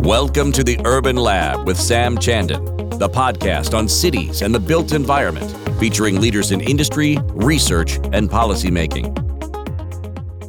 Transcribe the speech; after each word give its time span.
Welcome 0.00 0.52
to 0.52 0.64
the 0.64 0.78
Urban 0.84 1.16
Lab 1.16 1.66
with 1.66 1.78
Sam 1.78 2.18
Chandan, 2.18 2.98
the 2.98 3.08
podcast 3.08 3.76
on 3.76 3.88
cities 3.88 4.42
and 4.42 4.54
the 4.54 4.58
built 4.58 4.92
environment, 4.92 5.50
featuring 5.78 6.20
leaders 6.20 6.50
in 6.50 6.60
industry, 6.60 7.16
research, 7.28 7.96
and 8.12 8.28
policymaking. 8.28 9.16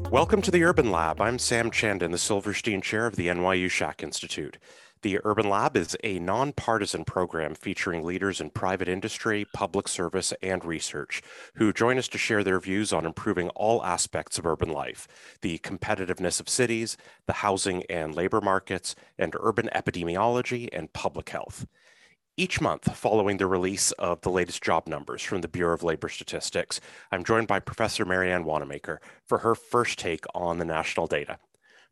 Welcome 0.10 0.42
to 0.42 0.52
the 0.52 0.64
Urban 0.64 0.92
Lab. 0.92 1.22
I'm 1.22 1.38
Sam 1.40 1.70
Chandan, 1.72 2.12
the 2.12 2.18
Silverstein 2.18 2.82
Chair 2.82 3.06
of 3.06 3.16
the 3.16 3.28
NYU 3.28 3.68
Schack 3.68 4.04
Institute. 4.04 4.58
The 5.06 5.20
Urban 5.24 5.48
Lab 5.48 5.78
is 5.78 5.96
a 6.04 6.18
nonpartisan 6.18 7.06
program 7.06 7.54
featuring 7.54 8.04
leaders 8.04 8.42
in 8.42 8.50
private 8.50 8.88
industry, 8.88 9.46
public 9.54 9.88
service, 9.88 10.34
and 10.42 10.66
research 10.66 11.22
who 11.58 11.72
join 11.72 12.00
us 12.00 12.08
to 12.08 12.18
share 12.18 12.44
their 12.44 12.60
views 12.60 12.92
on 12.92 13.06
improving 13.06 13.50
all 13.50 13.86
aspects 13.86 14.40
of 14.40 14.48
urban 14.48 14.70
life 14.70 15.08
the 15.42 15.60
competitiveness 15.60 16.40
of 16.40 16.50
cities, 16.50 16.98
the 17.28 17.34
housing 17.34 17.84
and 17.84 18.16
labor 18.16 18.42
markets, 18.42 18.96
and 19.20 19.36
urban 19.40 19.70
epidemiology 19.76 20.70
and 20.74 20.92
public 20.92 21.30
health. 21.30 21.68
Each 22.36 22.60
month, 22.60 22.98
following 22.98 23.38
the 23.38 23.46
release 23.46 23.92
of 23.92 24.22
the 24.22 24.32
latest 24.32 24.64
job 24.64 24.88
numbers 24.88 25.22
from 25.22 25.42
the 25.42 25.48
Bureau 25.48 25.76
of 25.76 25.84
Labor 25.84 26.10
Statistics, 26.10 26.82
I'm 27.12 27.24
joined 27.24 27.46
by 27.46 27.60
Professor 27.60 28.06
Marianne 28.06 28.44
Wanamaker 28.44 29.00
for 29.24 29.38
her 29.38 29.54
first 29.54 30.00
take 30.00 30.26
on 30.34 30.58
the 30.58 30.66
national 30.66 31.06
data. 31.06 31.38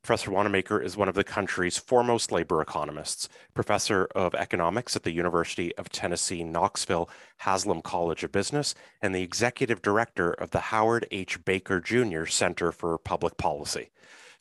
Professor 0.03 0.31
Wanamaker 0.31 0.81
is 0.81 0.97
one 0.97 1.07
of 1.07 1.15
the 1.15 1.23
country's 1.23 1.77
foremost 1.77 2.29
labor 2.29 2.61
economists, 2.61 3.29
professor 3.53 4.09
of 4.13 4.35
economics 4.35 4.97
at 4.97 5.03
the 5.03 5.13
University 5.13 5.73
of 5.77 5.87
Tennessee, 5.87 6.43
Knoxville 6.43 7.09
Haslam 7.37 7.81
College 7.81 8.25
of 8.25 8.33
Business, 8.33 8.75
and 9.01 9.15
the 9.15 9.21
executive 9.21 9.81
director 9.81 10.33
of 10.33 10.51
the 10.51 10.59
Howard 10.59 11.07
H. 11.09 11.45
Baker 11.45 11.79
Jr. 11.79 12.25
Center 12.25 12.73
for 12.73 12.97
Public 12.97 13.37
Policy. 13.37 13.91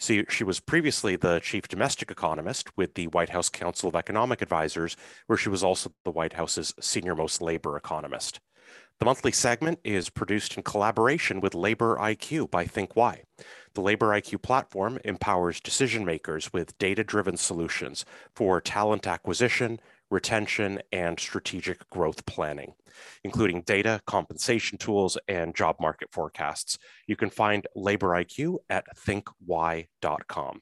So 0.00 0.24
she 0.28 0.42
was 0.42 0.58
previously 0.58 1.14
the 1.14 1.38
chief 1.38 1.68
domestic 1.68 2.10
economist 2.10 2.76
with 2.76 2.94
the 2.94 3.06
White 3.06 3.30
House 3.30 3.48
Council 3.48 3.88
of 3.88 3.94
Economic 3.94 4.42
Advisors, 4.42 4.96
where 5.28 5.38
she 5.38 5.48
was 5.48 5.62
also 5.62 5.92
the 6.04 6.10
White 6.10 6.32
House's 6.32 6.74
senior 6.80 7.14
most 7.14 7.40
labor 7.40 7.76
economist. 7.76 8.40
The 9.02 9.06
monthly 9.06 9.32
segment 9.32 9.80
is 9.82 10.10
produced 10.10 10.56
in 10.56 10.62
collaboration 10.62 11.40
with 11.40 11.54
Labor 11.54 11.96
IQ 11.96 12.50
by 12.50 12.66
ThinkWhy. 12.66 13.22
The 13.74 13.80
Labor 13.80 14.08
IQ 14.08 14.42
platform 14.42 14.98
empowers 15.04 15.60
decision 15.60 16.04
makers 16.04 16.52
with 16.52 16.76
data 16.76 17.02
driven 17.02 17.38
solutions 17.38 18.04
for 18.34 18.60
talent 18.60 19.06
acquisition, 19.06 19.80
retention, 20.10 20.82
and 20.92 21.18
strategic 21.18 21.88
growth 21.88 22.26
planning, 22.26 22.74
including 23.24 23.62
data, 23.62 24.02
compensation 24.06 24.76
tools, 24.76 25.16
and 25.26 25.56
job 25.56 25.76
market 25.80 26.08
forecasts. 26.12 26.78
You 27.06 27.16
can 27.16 27.30
find 27.30 27.66
Labor 27.74 28.08
IQ 28.08 28.58
at 28.68 28.84
thinkwhy.com. 28.94 30.60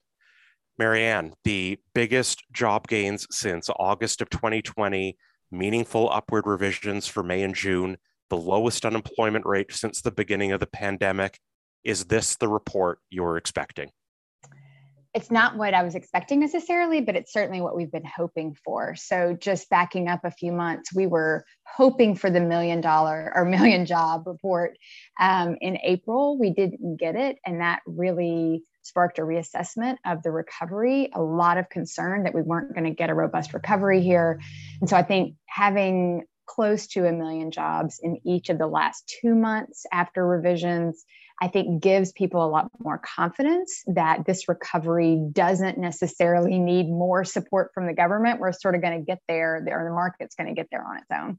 Marianne, 0.78 1.34
the 1.42 1.78
biggest 1.94 2.44
job 2.52 2.86
gains 2.86 3.26
since 3.30 3.68
August 3.76 4.22
of 4.22 4.30
2020, 4.30 5.18
meaningful 5.50 6.08
upward 6.10 6.46
revisions 6.46 7.08
for 7.08 7.24
May 7.24 7.42
and 7.42 7.56
June, 7.56 7.98
the 8.30 8.36
lowest 8.36 8.86
unemployment 8.86 9.44
rate 9.44 9.72
since 9.72 10.00
the 10.00 10.12
beginning 10.12 10.52
of 10.52 10.60
the 10.60 10.66
pandemic, 10.66 11.40
is 11.84 12.06
this 12.06 12.36
the 12.36 12.48
report 12.48 12.98
you're 13.10 13.36
expecting? 13.36 13.90
It's 15.12 15.30
not 15.30 15.56
what 15.56 15.74
I 15.74 15.82
was 15.82 15.96
expecting 15.96 16.38
necessarily, 16.38 17.00
but 17.00 17.16
it's 17.16 17.32
certainly 17.32 17.60
what 17.60 17.74
we've 17.74 17.90
been 17.90 18.04
hoping 18.04 18.54
for. 18.64 18.94
So, 18.94 19.36
just 19.38 19.68
backing 19.68 20.06
up 20.06 20.20
a 20.22 20.30
few 20.30 20.52
months, 20.52 20.94
we 20.94 21.08
were 21.08 21.44
hoping 21.66 22.14
for 22.14 22.30
the 22.30 22.40
million 22.40 22.80
dollar 22.80 23.32
or 23.34 23.44
million 23.44 23.86
job 23.86 24.22
report 24.26 24.76
um, 25.18 25.56
in 25.60 25.78
April. 25.82 26.38
We 26.38 26.50
didn't 26.50 26.96
get 26.96 27.16
it, 27.16 27.38
and 27.44 27.60
that 27.60 27.80
really 27.86 28.62
sparked 28.82 29.18
a 29.18 29.22
reassessment 29.22 29.96
of 30.06 30.22
the 30.22 30.30
recovery. 30.30 31.10
A 31.12 31.20
lot 31.20 31.58
of 31.58 31.68
concern 31.68 32.22
that 32.22 32.34
we 32.34 32.42
weren't 32.42 32.72
going 32.72 32.84
to 32.84 32.94
get 32.94 33.10
a 33.10 33.14
robust 33.14 33.52
recovery 33.52 34.02
here. 34.02 34.40
And 34.80 34.88
so, 34.88 34.96
I 34.96 35.02
think 35.02 35.34
having 35.46 36.22
close 36.46 36.86
to 36.88 37.06
a 37.06 37.12
million 37.12 37.50
jobs 37.50 38.00
in 38.00 38.20
each 38.24 38.48
of 38.48 38.58
the 38.58 38.66
last 38.66 39.12
two 39.20 39.34
months 39.34 39.86
after 39.92 40.26
revisions 40.26 41.04
I 41.40 41.48
think 41.48 41.82
gives 41.82 42.12
people 42.12 42.44
a 42.44 42.48
lot 42.48 42.70
more 42.78 42.98
confidence 42.98 43.82
that 43.86 44.26
this 44.26 44.48
recovery 44.48 45.18
doesn't 45.32 45.78
necessarily 45.78 46.58
need 46.58 46.88
more 46.88 47.24
support 47.24 47.70
from 47.72 47.86
the 47.86 47.94
government. 47.94 48.40
We're 48.40 48.52
sort 48.52 48.74
of 48.74 48.82
going 48.82 48.98
to 48.98 49.04
get 49.04 49.20
there, 49.26 49.56
or 49.56 49.84
the 49.84 49.94
market's 49.94 50.34
going 50.34 50.48
to 50.48 50.54
get 50.54 50.68
there 50.70 50.84
on 50.86 50.98
its 50.98 51.06
own. 51.10 51.38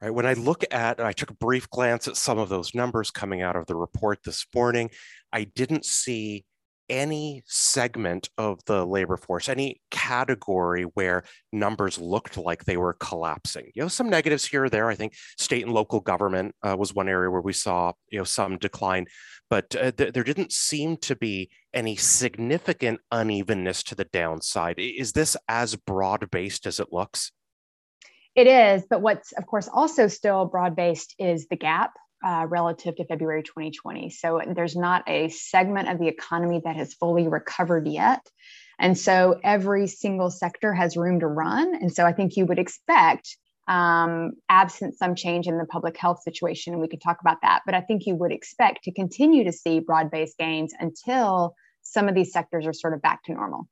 Right. 0.00 0.14
When 0.14 0.26
I 0.26 0.34
look 0.34 0.64
at, 0.70 1.00
I 1.00 1.12
took 1.12 1.30
a 1.30 1.34
brief 1.34 1.68
glance 1.70 2.08
at 2.08 2.16
some 2.16 2.38
of 2.38 2.48
those 2.48 2.74
numbers 2.74 3.10
coming 3.10 3.42
out 3.42 3.56
of 3.56 3.66
the 3.66 3.74
report 3.74 4.20
this 4.24 4.46
morning. 4.54 4.90
I 5.32 5.44
didn't 5.44 5.84
see 5.84 6.44
any 6.90 7.42
segment 7.46 8.28
of 8.36 8.62
the 8.66 8.84
labor 8.84 9.16
force, 9.16 9.48
any 9.48 9.80
category 9.90 10.82
where 10.82 11.22
numbers 11.52 11.98
looked 11.98 12.36
like 12.36 12.64
they 12.64 12.76
were 12.76 12.94
collapsing. 12.94 13.70
You 13.74 13.82
know, 13.82 13.88
some 13.88 14.10
negatives 14.10 14.44
here 14.44 14.64
or 14.64 14.68
there. 14.68 14.90
I 14.90 14.96
think 14.96 15.14
state 15.38 15.64
and 15.64 15.72
local 15.72 16.00
government 16.00 16.54
uh, 16.62 16.76
was 16.76 16.92
one 16.92 17.08
area 17.08 17.30
where 17.30 17.40
we 17.40 17.52
saw, 17.52 17.92
you 18.10 18.18
know, 18.18 18.24
some 18.24 18.58
decline, 18.58 19.06
but 19.48 19.74
uh, 19.76 19.92
th- 19.92 20.12
there 20.12 20.24
didn't 20.24 20.52
seem 20.52 20.96
to 20.98 21.16
be 21.16 21.48
any 21.72 21.96
significant 21.96 23.00
unevenness 23.12 23.82
to 23.84 23.94
the 23.94 24.04
downside. 24.04 24.74
Is 24.78 25.12
this 25.12 25.36
as 25.48 25.76
broad 25.76 26.30
based 26.30 26.66
as 26.66 26.80
it 26.80 26.88
looks? 26.92 27.32
It 28.34 28.46
is, 28.46 28.84
but 28.88 29.00
what's 29.00 29.32
of 29.32 29.46
course 29.46 29.68
also 29.72 30.08
still 30.08 30.44
broad 30.44 30.76
based 30.76 31.14
is 31.18 31.48
the 31.48 31.56
gap 31.56 31.92
uh, 32.24 32.46
relative 32.48 32.96
to 32.96 33.04
February 33.04 33.42
2020. 33.42 34.10
So 34.10 34.40
there's 34.54 34.76
not 34.76 35.08
a 35.08 35.28
segment 35.28 35.88
of 35.88 35.98
the 35.98 36.08
economy 36.08 36.60
that 36.64 36.76
has 36.76 36.94
fully 36.94 37.28
recovered 37.28 37.86
yet. 37.86 38.20
And 38.78 38.96
so 38.96 39.38
every 39.44 39.86
single 39.86 40.30
sector 40.30 40.72
has 40.72 40.96
room 40.96 41.20
to 41.20 41.26
run. 41.26 41.74
And 41.74 41.92
so 41.92 42.04
I 42.04 42.12
think 42.12 42.36
you 42.36 42.46
would 42.46 42.58
expect, 42.58 43.36
um, 43.68 44.32
absent 44.48 44.98
some 44.98 45.14
change 45.14 45.46
in 45.46 45.58
the 45.58 45.66
public 45.66 45.96
health 45.96 46.22
situation, 46.22 46.72
and 46.72 46.82
we 46.82 46.88
could 46.88 47.00
talk 47.00 47.18
about 47.20 47.38
that, 47.42 47.62
but 47.64 47.74
I 47.74 47.80
think 47.80 48.04
you 48.04 48.16
would 48.16 48.32
expect 48.32 48.84
to 48.84 48.92
continue 48.92 49.44
to 49.44 49.52
see 49.52 49.78
broad 49.78 50.10
based 50.10 50.36
gains 50.38 50.72
until 50.78 51.54
some 51.82 52.08
of 52.08 52.14
these 52.14 52.32
sectors 52.32 52.66
are 52.66 52.72
sort 52.72 52.94
of 52.94 53.02
back 53.02 53.22
to 53.24 53.32
normal. 53.32 53.68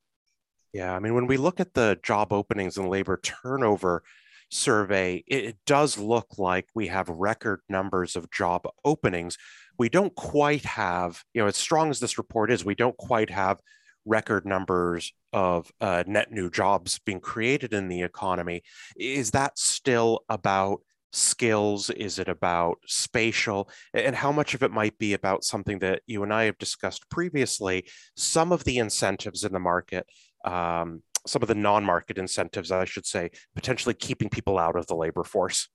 Yeah, 0.73 0.95
I 0.95 0.99
mean, 0.99 1.15
when 1.15 1.27
we 1.27 1.37
look 1.37 1.59
at 1.59 1.73
the 1.73 1.99
job 2.03 2.31
openings 2.31 2.77
and 2.77 2.89
labor 2.89 3.19
turnover, 3.23 4.03
survey, 4.49 5.23
it 5.27 5.57
does 5.65 5.97
look 5.97 6.37
like 6.37 6.67
we 6.73 6.87
have 6.87 7.09
record 7.09 7.61
numbers 7.69 8.15
of 8.15 8.31
job 8.31 8.67
openings. 8.83 9.37
We 9.77 9.89
don't 9.89 10.13
quite 10.15 10.65
have, 10.65 11.23
you 11.33 11.41
know, 11.41 11.47
as 11.47 11.57
strong 11.57 11.89
as 11.89 11.99
this 11.99 12.17
report 12.17 12.51
is, 12.51 12.65
we 12.65 12.75
don't 12.75 12.97
quite 12.97 13.29
have 13.29 13.59
record 14.05 14.45
numbers 14.45 15.13
of 15.31 15.71
uh, 15.79 16.03
net 16.07 16.31
new 16.31 16.49
jobs 16.49 16.99
being 16.99 17.19
created 17.19 17.73
in 17.73 17.87
the 17.87 18.01
economy. 18.01 18.63
Is 18.97 19.31
that 19.31 19.57
still 19.57 20.25
about 20.29 20.81
skills? 21.11 21.89
Is 21.89 22.19
it 22.19 22.27
about 22.27 22.79
spatial? 22.87 23.69
And 23.93 24.15
how 24.15 24.31
much 24.31 24.53
of 24.53 24.63
it 24.63 24.71
might 24.71 24.97
be 24.97 25.13
about 25.13 25.43
something 25.43 25.79
that 25.79 26.01
you 26.07 26.23
and 26.23 26.33
I 26.33 26.45
have 26.45 26.57
discussed 26.57 27.09
previously? 27.09 27.85
Some 28.15 28.51
of 28.51 28.63
the 28.63 28.77
incentives 28.77 29.43
in 29.43 29.53
the 29.53 29.59
market 29.59 30.07
um, 30.45 31.03
some 31.25 31.41
of 31.41 31.47
the 31.47 31.55
non-market 31.55 32.17
incentives, 32.17 32.71
I 32.71 32.85
should 32.85 33.05
say, 33.05 33.31
potentially 33.55 33.93
keeping 33.93 34.29
people 34.29 34.57
out 34.57 34.75
of 34.75 34.87
the 34.87 34.95
labor 34.95 35.23
force? 35.23 35.67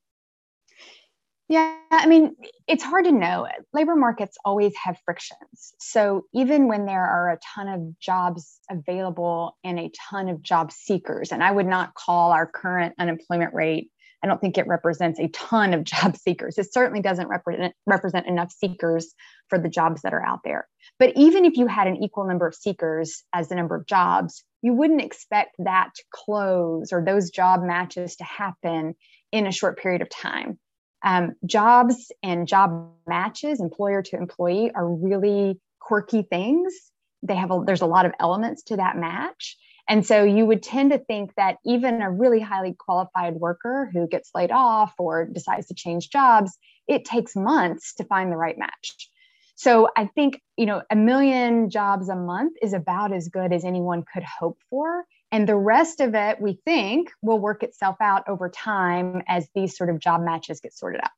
Yeah, 1.48 1.76
I 1.90 2.06
mean, 2.06 2.36
it's 2.66 2.82
hard 2.82 3.04
to 3.04 3.12
know. 3.12 3.46
Labor 3.74 3.96
markets 3.96 4.38
always 4.46 4.72
have 4.82 4.98
frictions. 5.04 5.74
So 5.78 6.24
even 6.32 6.68
when 6.68 6.86
there 6.86 7.04
are 7.04 7.32
a 7.32 7.38
ton 7.54 7.68
of 7.68 7.98
jobs 7.98 8.60
available 8.70 9.58
and 9.62 9.78
a 9.78 9.90
ton 10.10 10.30
of 10.30 10.40
job 10.40 10.72
seekers, 10.72 11.32
and 11.32 11.44
I 11.44 11.50
would 11.50 11.66
not 11.66 11.94
call 11.94 12.32
our 12.32 12.46
current 12.46 12.94
unemployment 12.98 13.52
rate, 13.52 13.90
I 14.22 14.26
don't 14.26 14.40
think 14.40 14.56
it 14.56 14.66
represents 14.66 15.20
a 15.20 15.28
ton 15.28 15.74
of 15.74 15.84
job 15.92 16.16
seekers. 16.16 16.56
It 16.56 16.72
certainly 16.72 17.02
doesn't 17.02 17.28
represent, 17.28 17.74
represent 17.86 18.26
enough 18.26 18.50
seekers 18.50 19.12
for 19.50 19.58
the 19.58 19.68
jobs 19.68 20.00
that 20.00 20.14
are 20.14 20.24
out 20.24 20.40
there. 20.44 20.66
But 20.98 21.12
even 21.14 21.44
if 21.44 21.58
you 21.58 21.66
had 21.66 21.86
an 21.88 22.02
equal 22.02 22.26
number 22.26 22.46
of 22.46 22.54
seekers 22.54 23.22
as 23.34 23.48
the 23.48 23.54
number 23.54 23.76
of 23.76 23.86
jobs, 23.86 24.42
you 24.64 24.72
wouldn't 24.72 25.02
expect 25.02 25.56
that 25.58 25.90
to 25.94 26.02
close 26.10 26.90
or 26.90 27.04
those 27.04 27.28
job 27.28 27.62
matches 27.62 28.16
to 28.16 28.24
happen 28.24 28.94
in 29.30 29.46
a 29.46 29.52
short 29.52 29.78
period 29.78 30.00
of 30.00 30.08
time. 30.08 30.58
Um, 31.04 31.34
jobs 31.44 32.10
and 32.22 32.48
job 32.48 32.90
matches, 33.06 33.60
employer 33.60 34.00
to 34.00 34.16
employee, 34.16 34.70
are 34.74 34.88
really 34.88 35.60
quirky 35.80 36.22
things. 36.22 36.74
They 37.22 37.34
have 37.34 37.50
a, 37.50 37.62
there's 37.66 37.82
a 37.82 37.86
lot 37.86 38.06
of 38.06 38.12
elements 38.18 38.62
to 38.64 38.76
that 38.76 38.96
match, 38.96 39.58
and 39.86 40.06
so 40.06 40.24
you 40.24 40.46
would 40.46 40.62
tend 40.62 40.92
to 40.92 40.98
think 40.98 41.34
that 41.36 41.58
even 41.66 42.00
a 42.00 42.10
really 42.10 42.40
highly 42.40 42.72
qualified 42.72 43.34
worker 43.34 43.90
who 43.92 44.08
gets 44.08 44.30
laid 44.34 44.50
off 44.50 44.94
or 44.98 45.26
decides 45.26 45.66
to 45.66 45.74
change 45.74 46.08
jobs, 46.08 46.56
it 46.88 47.04
takes 47.04 47.36
months 47.36 47.92
to 47.96 48.04
find 48.04 48.32
the 48.32 48.38
right 48.38 48.56
match. 48.56 49.10
So 49.56 49.88
I 49.96 50.06
think, 50.06 50.40
you 50.56 50.66
know, 50.66 50.82
a 50.90 50.96
million 50.96 51.70
jobs 51.70 52.08
a 52.08 52.16
month 52.16 52.56
is 52.60 52.72
about 52.72 53.12
as 53.12 53.28
good 53.28 53.52
as 53.52 53.64
anyone 53.64 54.04
could 54.12 54.24
hope 54.24 54.58
for. 54.68 55.04
And 55.30 55.48
the 55.48 55.56
rest 55.56 56.00
of 56.00 56.14
it, 56.14 56.40
we 56.40 56.58
think, 56.64 57.10
will 57.22 57.38
work 57.38 57.62
itself 57.62 57.96
out 58.00 58.28
over 58.28 58.48
time 58.48 59.22
as 59.26 59.48
these 59.54 59.76
sort 59.76 59.90
of 59.90 59.98
job 59.98 60.22
matches 60.22 60.60
get 60.60 60.72
sorted 60.72 61.00
out. 61.02 61.10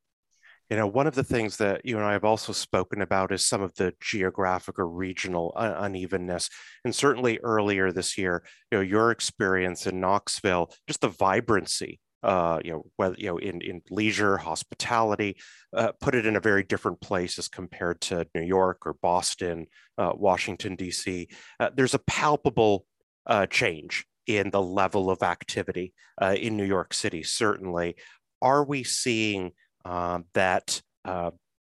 You 0.71 0.77
know, 0.77 0.87
one 0.87 1.06
of 1.06 1.15
the 1.15 1.23
things 1.23 1.59
that 1.59 1.85
you 1.85 1.97
and 1.97 2.05
I 2.05 2.12
have 2.12 2.25
also 2.25 2.53
spoken 2.53 3.00
about 3.00 3.31
is 3.31 3.47
some 3.47 3.62
of 3.62 3.75
the 3.75 3.94
geographic 4.00 4.79
or 4.79 4.88
regional 4.88 5.53
unevenness. 5.56 6.50
And 6.85 6.94
certainly 6.94 7.38
earlier 7.38 7.93
this 7.93 8.19
year, 8.19 8.43
you 8.73 8.79
know, 8.79 8.83
your 8.83 9.12
experience 9.12 9.87
in 9.87 10.00
Knoxville, 10.00 10.73
just 10.88 11.03
the 11.03 11.09
vibrancy 11.09 12.00
uh, 12.23 12.61
you 12.65 12.73
know, 12.73 12.87
whether 12.97 13.17
you 13.19 13.27
know 13.27 13.39
in 13.39 13.61
in 13.61 13.83
leisure, 13.91 14.37
hospitality, 14.37 15.37
uh, 15.75 15.93
put 16.01 16.15
it 16.15 16.27
in 16.27 16.37
a 16.37 16.41
very 16.41 16.63
different 16.63 17.01
place 17.01 17.39
as 17.39 17.49
compared 17.49 18.01
to 18.01 18.27
New 18.35 18.43
York 18.43 18.87
or 18.87 18.95
Boston, 18.95 19.67
uh, 19.99 20.13
Washington 20.15 20.77
D.C. 20.77 21.29
Uh, 21.61 21.71
there's 21.75 21.95
a 21.95 22.01
palpable 22.01 22.87
uh, 23.27 23.47
change 23.47 24.07
in 24.27 24.51
the 24.51 24.63
level 24.63 25.11
of 25.11 25.23
activity 25.23 25.93
uh, 26.21 26.35
in 26.39 26.57
New 26.57 26.65
York 26.65 26.95
City. 26.95 27.23
Certainly, 27.23 27.97
are 28.43 28.65
we 28.65 28.83
seeing 28.83 29.53
um, 29.85 30.25
that 30.35 30.83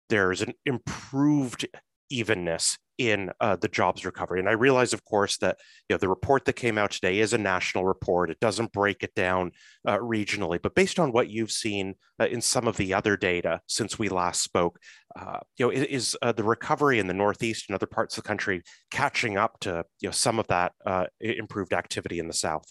there's 0.10 0.42
an 0.42 0.54
improved 0.66 1.68
evenness 2.10 2.78
in 2.98 3.32
uh, 3.40 3.56
the 3.56 3.68
jobs 3.68 4.06
recovery. 4.06 4.40
And 4.40 4.50
I 4.50 4.54
realize, 4.54 4.94
of 4.94 5.04
course, 5.04 5.38
that 5.38 5.58
you 5.90 5.94
know 5.94 5.98
the 5.98 6.10
report 6.10 6.46
that 6.46 6.54
came 6.54 6.78
out 6.78 6.92
today 6.92 7.20
is 7.20 7.34
a 7.34 7.38
national 7.38 7.86
report. 7.86 8.30
It 8.30 8.40
doesn't 8.40 8.72
break 8.72 9.04
it 9.04 9.16
down 9.16 9.52
uh, 9.88 9.98
regionally, 9.98 10.60
but 10.62 10.76
based 10.76 11.00
on 11.00 11.12
what 11.12 11.30
you've 11.30 11.52
seen 11.52 11.96
uh, 12.20 12.26
in 12.26 12.42
some 12.42 12.68
of 12.68 12.78
the 12.78 12.94
other 12.94 13.18
data 13.18 13.62
since 13.68 13.98
we 13.98 14.10
last 14.10 14.42
spoke, 14.42 14.80
uh, 15.20 15.40
you 15.58 15.66
know, 15.66 15.72
is, 15.72 16.16
uh, 16.22 16.32
the 16.32 16.44
recovery 16.44 17.00
in 17.00 17.08
the 17.08 17.14
Northeast 17.14 17.66
and 17.68 17.76
other 17.76 17.88
parts 17.88 18.18
of 18.18 18.24
the 18.24 18.28
country 18.28 18.62
catching 18.92 19.38
up 19.38 19.60
to 19.62 19.84
you 20.00 20.08
know 20.08 20.12
some 20.12 20.40
of 20.40 20.48
that 20.48 20.74
uh, 20.86 21.06
improved 21.20 21.74
activity 21.74 22.20
in 22.20 22.28
the 22.28 22.34
South? 22.34 22.66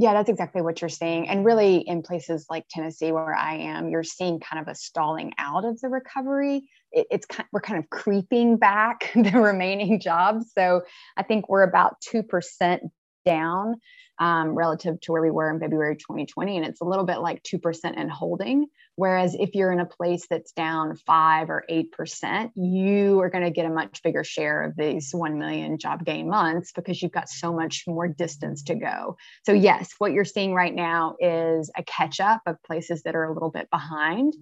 Yeah, 0.00 0.12
that's 0.14 0.30
exactly 0.30 0.62
what 0.62 0.80
you're 0.80 0.88
seeing. 0.88 1.28
And 1.28 1.44
really, 1.44 1.78
in 1.78 2.02
places 2.02 2.46
like 2.48 2.64
Tennessee, 2.70 3.10
where 3.10 3.34
I 3.34 3.56
am, 3.56 3.90
you're 3.90 4.04
seeing 4.04 4.38
kind 4.38 4.62
of 4.62 4.68
a 4.68 4.74
stalling 4.76 5.32
out 5.38 5.64
of 5.64 5.80
the 5.80 5.88
recovery. 5.88 6.62
It, 6.92 7.08
it's 7.10 7.26
kind, 7.26 7.48
we're 7.52 7.60
kind 7.62 7.80
of 7.82 7.90
creeping 7.90 8.58
back 8.58 9.10
the 9.16 9.32
remaining 9.40 10.00
jobs. 10.00 10.52
So 10.56 10.82
I 11.16 11.24
think 11.24 11.48
we're 11.48 11.64
about 11.64 11.96
two 12.00 12.22
percent 12.22 12.84
down 13.26 13.74
um, 14.18 14.54
relative 14.54 15.00
to 15.02 15.12
where 15.12 15.22
we 15.22 15.30
were 15.30 15.50
in 15.50 15.60
February 15.60 15.96
2020. 15.96 16.56
And 16.56 16.66
it's 16.66 16.80
a 16.80 16.84
little 16.84 17.04
bit 17.04 17.18
like 17.18 17.42
2% 17.42 17.96
in 17.96 18.08
holding. 18.08 18.66
Whereas 18.96 19.36
if 19.38 19.54
you're 19.54 19.70
in 19.70 19.78
a 19.78 19.86
place 19.86 20.26
that's 20.28 20.50
down 20.52 20.96
five 21.06 21.50
or 21.50 21.64
8%, 21.70 22.50
you 22.56 23.20
are 23.20 23.30
going 23.30 23.44
to 23.44 23.50
get 23.50 23.64
a 23.64 23.70
much 23.70 24.02
bigger 24.02 24.24
share 24.24 24.64
of 24.64 24.76
these 24.76 25.10
1 25.12 25.38
million 25.38 25.78
job 25.78 26.04
gain 26.04 26.28
months 26.28 26.72
because 26.72 27.00
you've 27.00 27.12
got 27.12 27.28
so 27.28 27.52
much 27.52 27.84
more 27.86 28.08
distance 28.08 28.64
to 28.64 28.74
go. 28.74 29.16
So, 29.46 29.52
yes, 29.52 29.90
what 29.98 30.10
you're 30.12 30.24
seeing 30.24 30.52
right 30.52 30.74
now 30.74 31.14
is 31.20 31.70
a 31.76 31.84
catch 31.84 32.18
up 32.18 32.42
of 32.46 32.60
places 32.64 33.04
that 33.04 33.14
are 33.14 33.24
a 33.24 33.32
little 33.32 33.50
bit 33.50 33.70
behind. 33.70 34.34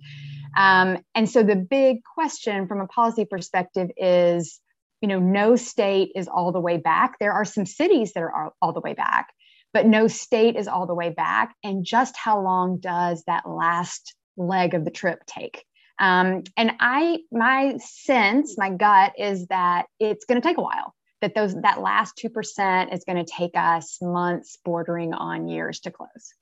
Um, 0.57 1.05
and 1.15 1.29
so 1.29 1.43
the 1.43 1.57
big 1.57 1.99
question 2.15 2.67
from 2.67 2.81
a 2.81 2.87
policy 2.87 3.27
perspective 3.27 3.91
is 3.99 4.59
you 5.01 5.09
know, 5.09 5.19
no 5.19 5.57
state 5.57 6.13
is 6.15 6.27
all 6.29 6.53
the 6.53 6.61
way 6.61 6.79
back. 6.79 7.19
There 7.21 7.33
are 7.33 7.45
some 7.45 7.67
cities 7.67 8.13
that 8.15 8.23
are 8.23 8.35
all, 8.35 8.57
all 8.63 8.73
the 8.73 8.81
way 8.81 8.95
back, 8.95 9.29
but 9.73 9.87
no 9.87 10.09
state 10.09 10.57
is 10.57 10.69
all 10.69 10.87
the 10.87 10.95
way 10.95 11.11
back. 11.11 11.55
And 11.63 11.85
just 11.85 12.17
how 12.17 12.41
long 12.41 12.79
does 12.79 13.23
that 13.27 13.49
last 13.49 14.15
leg 14.37 14.75
of 14.75 14.85
the 14.85 14.91
trip 14.91 15.21
take? 15.27 15.65
Um, 15.99 16.43
and 16.57 16.73
I, 16.81 17.21
my 17.33 17.79
sense, 17.79 18.57
my 18.59 18.71
gut 18.71 19.13
is 19.19 19.47
that 19.47 19.87
it's 19.99 20.25
going 20.25 20.41
to 20.41 20.47
take 20.47 20.59
a 20.59 20.63
while. 20.63 20.95
That 21.23 21.35
those 21.35 21.55
that 21.63 21.81
last 21.81 22.17
two 22.17 22.29
percent 22.29 22.93
is 22.93 23.05
going 23.05 23.17
to 23.17 23.31
take 23.31 23.53
us 23.55 23.99
months, 24.03 24.59
bordering 24.63 25.15
on 25.15 25.49
years 25.49 25.81
to 25.81 25.91
close. 25.91 26.35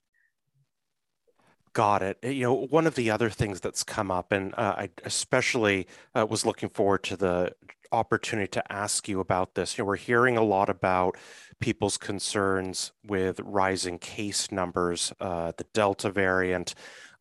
Got 1.73 2.03
it. 2.03 2.19
You 2.23 2.43
know, 2.43 2.67
one 2.67 2.87
of 2.87 2.97
the 2.97 3.11
other 3.11 3.31
things 3.31 3.61
that's 3.61 3.85
come 3.85 4.11
up, 4.11 4.33
and 4.33 4.53
uh, 4.55 4.75
I 4.79 4.91
especially 5.05 5.87
uh, 6.15 6.27
was 6.29 6.45
looking 6.45 6.69
forward 6.69 7.05
to 7.05 7.17
the 7.17 7.53
opportunity 7.95 8.49
to 8.49 8.73
ask 8.73 9.09
you 9.09 9.21
about 9.21 9.55
this. 9.55 9.79
You 9.79 9.85
know, 9.85 9.89
we're 9.89 9.97
hearing 9.97 10.37
a 10.37 10.43
lot 10.43 10.69
about 10.69 11.17
people's 11.61 11.97
concerns 11.97 12.93
with 13.07 13.41
rising 13.41 13.99
case 13.99 14.53
numbers, 14.53 15.13
uh, 15.21 15.53
the 15.57 15.67
Delta 15.73 16.11
variant. 16.11 16.75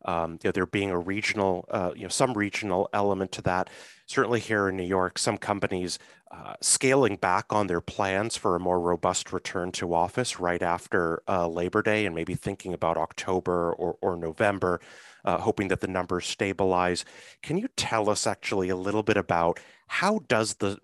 Um, 0.06 0.32
you 0.32 0.48
know, 0.48 0.52
there 0.52 0.66
being 0.66 0.90
a 0.90 0.98
regional, 0.98 1.64
uh, 1.70 1.92
you 1.96 2.02
know, 2.02 2.08
some 2.10 2.34
regional 2.34 2.90
element 2.92 3.32
to 3.32 3.42
that. 3.42 3.70
Certainly 4.04 4.40
here 4.40 4.68
in 4.68 4.76
New 4.76 4.82
York, 4.82 5.18
some 5.18 5.38
companies 5.38 5.98
uh, 6.30 6.54
scaling 6.60 7.16
back 7.16 7.46
on 7.52 7.68
their 7.68 7.80
plans 7.80 8.36
for 8.36 8.54
a 8.54 8.60
more 8.60 8.80
robust 8.80 9.32
return 9.32 9.72
to 9.72 9.94
office 9.94 10.40
right 10.40 10.62
after 10.62 11.22
uh, 11.26 11.48
Labor 11.48 11.80
Day, 11.80 12.04
and 12.04 12.14
maybe 12.14 12.34
thinking 12.34 12.74
about 12.74 12.98
October 12.98 13.72
or, 13.72 13.96
or 14.02 14.16
November, 14.16 14.78
uh, 15.24 15.38
hoping 15.38 15.68
that 15.68 15.80
the 15.80 15.88
numbers 15.88 16.26
stabilize. 16.26 17.04
Can 17.42 17.56
you 17.56 17.68
tell 17.76 18.10
us 18.10 18.26
actually 18.26 18.68
a 18.68 18.76
little 18.76 19.02
bit 19.02 19.16
about 19.16 19.58
how 19.86 20.20
does 20.28 20.54
the 20.54 20.78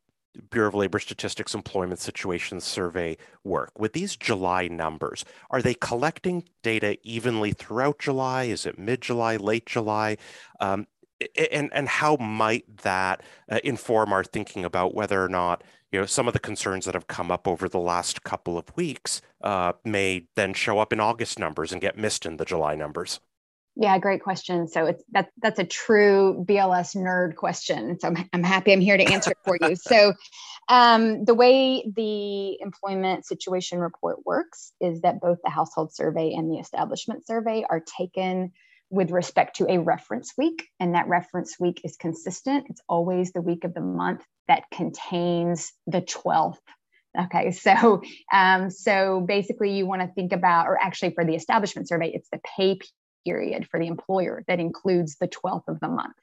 Bureau 0.50 0.68
of 0.68 0.74
Labor 0.74 0.98
Statistics 0.98 1.54
Employment 1.54 2.00
Situation 2.00 2.60
Survey 2.60 3.16
work? 3.44 3.78
With 3.78 3.92
these 3.92 4.16
July 4.16 4.68
numbers, 4.68 5.24
are 5.50 5.62
they 5.62 5.74
collecting 5.74 6.44
data 6.62 6.96
evenly 7.02 7.52
throughout 7.52 7.98
July? 7.98 8.44
Is 8.44 8.66
it 8.66 8.78
mid 8.78 9.00
July, 9.00 9.36
late 9.36 9.66
July? 9.66 10.16
Um, 10.60 10.86
and 11.52 11.70
and 11.72 11.88
how 11.88 12.16
might 12.16 12.78
that 12.78 13.22
uh, 13.50 13.60
inform 13.64 14.12
our 14.12 14.24
thinking 14.24 14.64
about 14.64 14.94
whether 14.94 15.22
or 15.22 15.28
not 15.28 15.62
you 15.92 16.00
know 16.00 16.06
some 16.06 16.26
of 16.26 16.32
the 16.32 16.38
concerns 16.38 16.86
that 16.86 16.94
have 16.94 17.08
come 17.08 17.30
up 17.30 17.46
over 17.46 17.68
the 17.68 17.78
last 17.78 18.22
couple 18.22 18.56
of 18.56 18.74
weeks 18.76 19.20
uh, 19.42 19.72
may 19.84 20.26
then 20.36 20.54
show 20.54 20.78
up 20.78 20.92
in 20.92 21.00
August 21.00 21.38
numbers 21.38 21.72
and 21.72 21.80
get 21.80 21.98
missed 21.98 22.24
in 22.24 22.36
the 22.36 22.44
July 22.44 22.74
numbers? 22.74 23.20
Yeah, 23.76 23.98
great 23.98 24.22
question. 24.22 24.68
So 24.68 24.86
it's 24.86 25.02
that 25.12 25.30
that's 25.40 25.58
a 25.58 25.64
true 25.64 26.44
BLS 26.46 26.96
nerd 26.96 27.36
question. 27.36 27.98
So 28.00 28.08
I'm, 28.08 28.28
I'm 28.32 28.42
happy 28.42 28.72
I'm 28.72 28.80
here 28.80 28.96
to 28.96 29.04
answer 29.04 29.30
it 29.30 29.38
for 29.44 29.56
you. 29.60 29.76
So 29.90 30.14
um, 30.68 31.24
the 31.24 31.34
way 31.34 31.84
the 31.96 32.60
employment 32.60 33.26
situation 33.26 33.78
report 33.78 34.18
works 34.24 34.72
is 34.80 35.00
that 35.00 35.20
both 35.20 35.38
the 35.42 35.50
household 35.50 35.94
survey 35.94 36.32
and 36.34 36.50
the 36.50 36.58
establishment 36.58 37.26
survey 37.26 37.64
are 37.68 37.80
taken 37.80 38.52
with 38.90 39.10
respect 39.10 39.56
to 39.56 39.70
a 39.70 39.78
reference 39.78 40.32
week, 40.36 40.68
and 40.80 40.94
that 40.94 41.08
reference 41.08 41.58
week 41.60 41.80
is 41.84 41.96
consistent. 41.96 42.66
It's 42.68 42.82
always 42.88 43.32
the 43.32 43.40
week 43.40 43.64
of 43.64 43.72
the 43.72 43.80
month 43.80 44.24
that 44.48 44.64
contains 44.72 45.72
the 45.86 46.02
12th 46.02 46.58
Okay, 47.18 47.50
so 47.50 48.02
um, 48.32 48.70
so 48.70 49.20
basically, 49.20 49.72
you 49.72 49.86
want 49.86 50.02
to 50.02 50.08
think 50.08 50.32
about, 50.32 50.66
or 50.66 50.78
actually, 50.80 51.12
for 51.14 51.24
the 51.24 51.34
establishment 51.34 51.88
survey, 51.88 52.10
it's 52.14 52.28
the 52.30 52.40
pay 52.56 52.78
period 53.24 53.66
for 53.70 53.78
the 53.78 53.86
employer 53.86 54.44
that 54.48 54.60
includes 54.60 55.16
the 55.16 55.28
12th 55.28 55.68
of 55.68 55.80
the 55.80 55.88
month. 55.88 56.16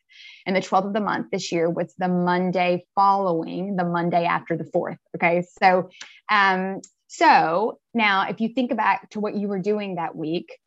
And 0.45 0.55
the 0.55 0.61
12th 0.61 0.87
of 0.87 0.93
the 0.93 1.01
month 1.01 1.27
this 1.31 1.51
year 1.51 1.69
was 1.69 1.93
the 1.97 2.07
Monday 2.07 2.85
following 2.95 3.75
the 3.75 3.85
Monday 3.85 4.25
after 4.25 4.57
the 4.57 4.63
4th. 4.63 4.97
Okay. 5.15 5.43
So, 5.61 5.89
um, 6.29 6.81
so 7.07 7.79
now 7.93 8.27
if 8.29 8.41
you 8.41 8.49
think 8.49 8.75
back 8.75 9.09
to 9.11 9.19
what 9.19 9.35
you 9.35 9.47
were 9.47 9.59
doing 9.59 9.95
that 9.95 10.15
week, 10.15 10.57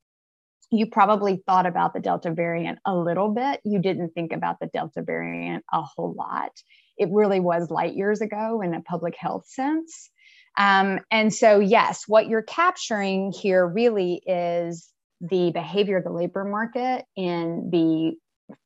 you 0.70 0.86
probably 0.86 1.42
thought 1.46 1.66
about 1.66 1.94
the 1.94 2.00
Delta 2.00 2.30
variant 2.30 2.78
a 2.86 2.96
little 2.96 3.30
bit. 3.30 3.60
You 3.64 3.80
didn't 3.80 4.10
think 4.10 4.32
about 4.32 4.60
the 4.60 4.68
Delta 4.68 5.02
variant 5.02 5.64
a 5.72 5.82
whole 5.82 6.14
lot. 6.16 6.52
It 6.96 7.08
really 7.10 7.40
was 7.40 7.70
light 7.70 7.96
years 7.96 8.20
ago 8.20 8.60
in 8.62 8.74
a 8.74 8.80
public 8.80 9.16
health 9.16 9.48
sense. 9.48 10.10
Um, 10.56 11.00
and 11.10 11.32
so, 11.32 11.58
yes, 11.58 12.04
what 12.06 12.28
you're 12.28 12.42
capturing 12.42 13.32
here 13.32 13.66
really 13.66 14.22
is 14.26 14.88
the 15.20 15.50
behavior 15.52 15.98
of 15.98 16.04
the 16.04 16.10
labor 16.10 16.44
market 16.44 17.04
in 17.16 17.70
the 17.70 18.16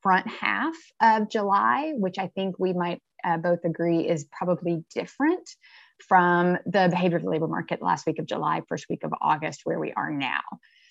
front 0.03 0.27
half 0.27 0.75
of 1.01 1.29
July, 1.29 1.93
which 1.97 2.19
I 2.19 2.29
think 2.29 2.59
we 2.59 2.73
might 2.73 3.01
uh, 3.25 3.39
both 3.39 3.65
agree 3.65 4.07
is 4.07 4.27
probably 4.31 4.85
different 4.95 5.49
from 6.07 6.59
the 6.67 6.89
behavior 6.91 7.17
of 7.17 7.25
the 7.25 7.31
labor 7.31 7.49
market 7.49 7.81
last 7.81 8.07
week 8.07 8.19
of 8.19 8.27
July, 8.27 8.63
first 8.69 8.87
week 8.89 9.05
of 9.05 9.13
August, 9.21 9.61
where 9.65 9.79
we 9.79 9.93
are 9.93 10.11
now. 10.11 10.43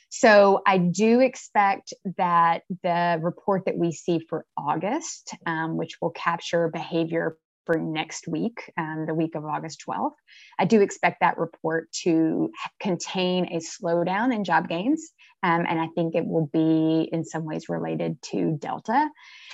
So 0.10 0.62
I 0.66 0.78
do 0.78 1.22
expect 1.22 1.94
that 2.18 2.62
the 2.84 3.20
report 3.22 3.66
that 3.66 3.76
we 3.76 3.92
see 3.92 4.20
for 4.30 4.46
August, 4.56 5.36
um, 5.48 5.76
which 5.76 5.98
will 6.02 6.12
capture 6.12 6.70
behavior 6.70 7.36
for 7.66 7.78
next 7.78 8.28
week, 8.28 8.72
um, 8.78 9.06
the 9.08 9.14
week 9.14 9.36
of 9.36 9.46
August 9.46 9.84
12th. 9.88 10.16
I 10.60 10.66
do 10.66 10.82
expect 10.82 11.20
that 11.22 11.38
report 11.38 11.92
to 12.04 12.52
contain 12.80 13.46
a 13.46 13.58
slowdown 13.58 14.34
in 14.34 14.44
job 14.44 14.68
gains. 14.68 15.12
Um, 15.44 15.66
and 15.68 15.80
I 15.80 15.88
think 15.96 16.16
it 16.16 16.26
will 16.26 16.48
be 16.48 17.10
in 17.12 17.26
some 17.26 17.46
ways 17.46 17.70
related 17.70 18.22
to 18.32 18.58
Delta. 18.60 19.10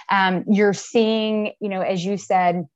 Um, 0.10 0.46
you're 0.48 0.74
seeing, 0.74 1.54
you 1.60 1.70
know, 1.70 1.82
as 1.82 2.04
you 2.04 2.18
said, 2.18 2.68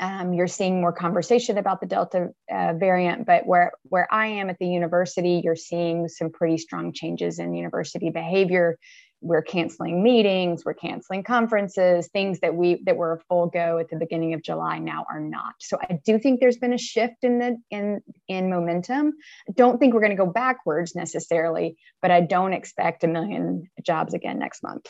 um, 0.00 0.32
you're 0.32 0.48
seeing 0.48 0.80
more 0.80 0.92
conversation 0.92 1.58
about 1.58 1.80
the 1.80 1.86
Delta 1.86 2.30
uh, 2.50 2.72
variant, 2.74 3.26
but 3.26 3.46
where 3.46 3.72
where 3.82 4.08
I 4.12 4.26
am 4.26 4.48
at 4.48 4.58
the 4.58 4.66
university, 4.66 5.42
you're 5.44 5.54
seeing 5.54 6.08
some 6.08 6.30
pretty 6.30 6.56
strong 6.56 6.92
changes 6.94 7.38
in 7.38 7.54
university 7.54 8.10
behavior 8.10 8.78
we're 9.22 9.42
canceling 9.42 10.02
meetings 10.02 10.64
we're 10.64 10.74
canceling 10.74 11.22
conferences 11.22 12.08
things 12.08 12.40
that 12.40 12.54
we 12.54 12.82
that 12.84 12.96
were 12.96 13.14
a 13.14 13.20
full 13.28 13.46
go 13.46 13.78
at 13.78 13.88
the 13.88 13.96
beginning 13.96 14.34
of 14.34 14.42
july 14.42 14.78
now 14.78 15.04
are 15.10 15.20
not 15.20 15.54
so 15.60 15.78
i 15.88 15.98
do 16.04 16.18
think 16.18 16.40
there's 16.40 16.58
been 16.58 16.72
a 16.72 16.78
shift 16.78 17.22
in 17.22 17.38
the 17.38 17.56
in 17.70 18.00
in 18.28 18.50
momentum 18.50 19.12
i 19.48 19.52
don't 19.54 19.78
think 19.78 19.94
we're 19.94 20.00
going 20.00 20.10
to 20.10 20.16
go 20.16 20.26
backwards 20.26 20.94
necessarily 20.94 21.76
but 22.00 22.10
i 22.10 22.20
don't 22.20 22.52
expect 22.52 23.04
a 23.04 23.08
million 23.08 23.70
jobs 23.82 24.12
again 24.12 24.38
next 24.38 24.62
month 24.62 24.88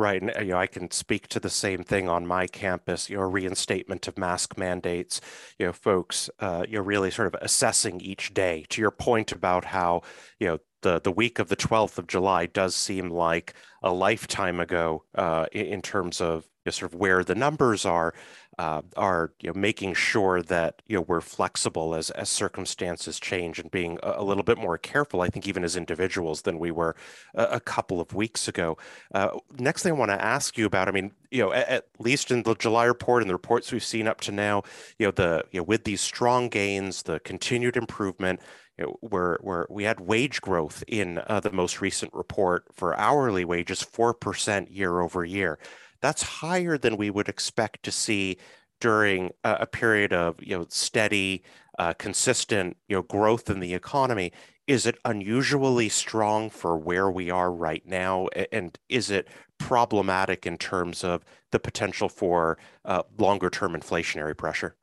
Right, 0.00 0.22
and 0.22 0.32
you 0.46 0.52
know, 0.52 0.58
I 0.58 0.66
can 0.66 0.90
speak 0.92 1.28
to 1.28 1.38
the 1.38 1.50
same 1.50 1.84
thing 1.84 2.08
on 2.08 2.26
my 2.26 2.46
campus. 2.46 3.10
You 3.10 3.18
know, 3.18 3.24
reinstatement 3.24 4.08
of 4.08 4.16
mask 4.16 4.56
mandates. 4.56 5.20
You 5.58 5.66
know, 5.66 5.72
folks, 5.74 6.30
uh, 6.38 6.64
you're 6.66 6.82
really 6.82 7.10
sort 7.10 7.26
of 7.26 7.36
assessing 7.42 8.00
each 8.00 8.32
day. 8.32 8.64
To 8.70 8.80
your 8.80 8.92
point 8.92 9.30
about 9.30 9.66
how 9.66 10.00
you 10.38 10.48
know 10.48 10.58
the 10.82 11.00
the 11.00 11.12
week 11.12 11.38
of 11.38 11.48
the 11.48 11.56
12th 11.56 11.98
of 11.98 12.06
July 12.06 12.46
does 12.46 12.74
seem 12.74 13.10
like 13.10 13.54
a 13.82 13.92
lifetime 13.92 14.60
ago 14.60 15.04
uh, 15.14 15.46
in, 15.52 15.80
terms 15.80 16.20
of 16.20 16.44
you 16.64 16.70
know, 16.70 16.72
sort 16.72 16.92
of 16.92 16.98
where 16.98 17.24
the 17.24 17.34
numbers 17.34 17.86
are 17.86 18.14
uh, 18.60 18.82
are 18.94 19.32
you 19.40 19.50
know 19.50 19.58
making 19.58 19.94
sure 19.94 20.42
that 20.42 20.82
you 20.86 20.94
know 20.94 21.00
we're 21.00 21.22
flexible 21.22 21.94
as 21.94 22.10
as 22.10 22.28
circumstances 22.28 23.18
change 23.18 23.58
and 23.58 23.70
being 23.70 23.98
a, 24.02 24.16
a 24.16 24.22
little 24.22 24.42
bit 24.42 24.58
more 24.58 24.76
careful. 24.76 25.22
I 25.22 25.28
think 25.28 25.48
even 25.48 25.64
as 25.64 25.76
individuals 25.76 26.42
than 26.42 26.58
we 26.58 26.70
were 26.70 26.94
a, 27.34 27.44
a 27.44 27.60
couple 27.60 28.02
of 28.02 28.12
weeks 28.12 28.48
ago. 28.48 28.76
Uh, 29.14 29.38
next 29.58 29.82
thing 29.82 29.92
I 29.92 29.96
want 29.96 30.10
to 30.10 30.22
ask 30.22 30.58
you 30.58 30.66
about, 30.66 30.88
I 30.88 30.90
mean, 30.90 31.12
you 31.30 31.42
know, 31.42 31.52
at, 31.52 31.68
at, 31.68 31.86
least 31.98 32.30
in 32.30 32.42
the 32.42 32.54
July 32.54 32.84
report 32.84 33.22
and 33.22 33.30
the 33.30 33.34
reports 33.34 33.72
we've 33.72 33.82
seen 33.82 34.06
up 34.06 34.20
to 34.22 34.32
now, 34.32 34.62
you 34.98 35.06
know, 35.06 35.12
the 35.12 35.44
you 35.52 35.60
know 35.60 35.64
with 35.64 35.84
these 35.84 36.02
strong 36.02 36.50
gains, 36.50 37.04
the 37.04 37.18
continued 37.20 37.78
improvement. 37.78 38.40
Know, 38.80 38.96
where, 39.00 39.38
where 39.42 39.66
we 39.68 39.84
had 39.84 40.00
wage 40.00 40.40
growth 40.40 40.82
in 40.88 41.20
uh, 41.26 41.40
the 41.40 41.52
most 41.52 41.80
recent 41.80 42.14
report 42.14 42.64
for 42.72 42.96
hourly 42.96 43.44
wages, 43.44 43.82
4% 43.82 44.68
year 44.70 45.00
over 45.00 45.24
year 45.24 45.58
that's 46.00 46.22
higher 46.22 46.78
than 46.78 46.96
we 46.96 47.10
would 47.10 47.28
expect 47.28 47.82
to 47.84 47.92
see 47.92 48.38
during 48.80 49.30
a, 49.44 49.58
a 49.60 49.66
period 49.66 50.12
of 50.12 50.36
you 50.42 50.58
know 50.58 50.66
steady, 50.68 51.42
uh, 51.78 51.92
consistent 51.94 52.76
you 52.88 52.96
know 52.96 53.02
growth 53.02 53.50
in 53.50 53.60
the 53.60 53.74
economy. 53.74 54.32
Is 54.66 54.86
it 54.86 54.98
unusually 55.04 55.88
strong 55.88 56.48
for 56.48 56.76
where 56.78 57.10
we 57.10 57.30
are 57.30 57.52
right 57.52 57.84
now, 57.86 58.28
and 58.52 58.78
is 58.88 59.10
it 59.10 59.28
problematic 59.58 60.46
in 60.46 60.58
terms 60.58 61.02
of 61.02 61.24
the 61.50 61.58
potential 61.58 62.08
for 62.08 62.56
uh, 62.84 63.02
longer 63.18 63.50
term 63.50 63.74
inflationary 63.74 64.36
pressure? 64.36 64.76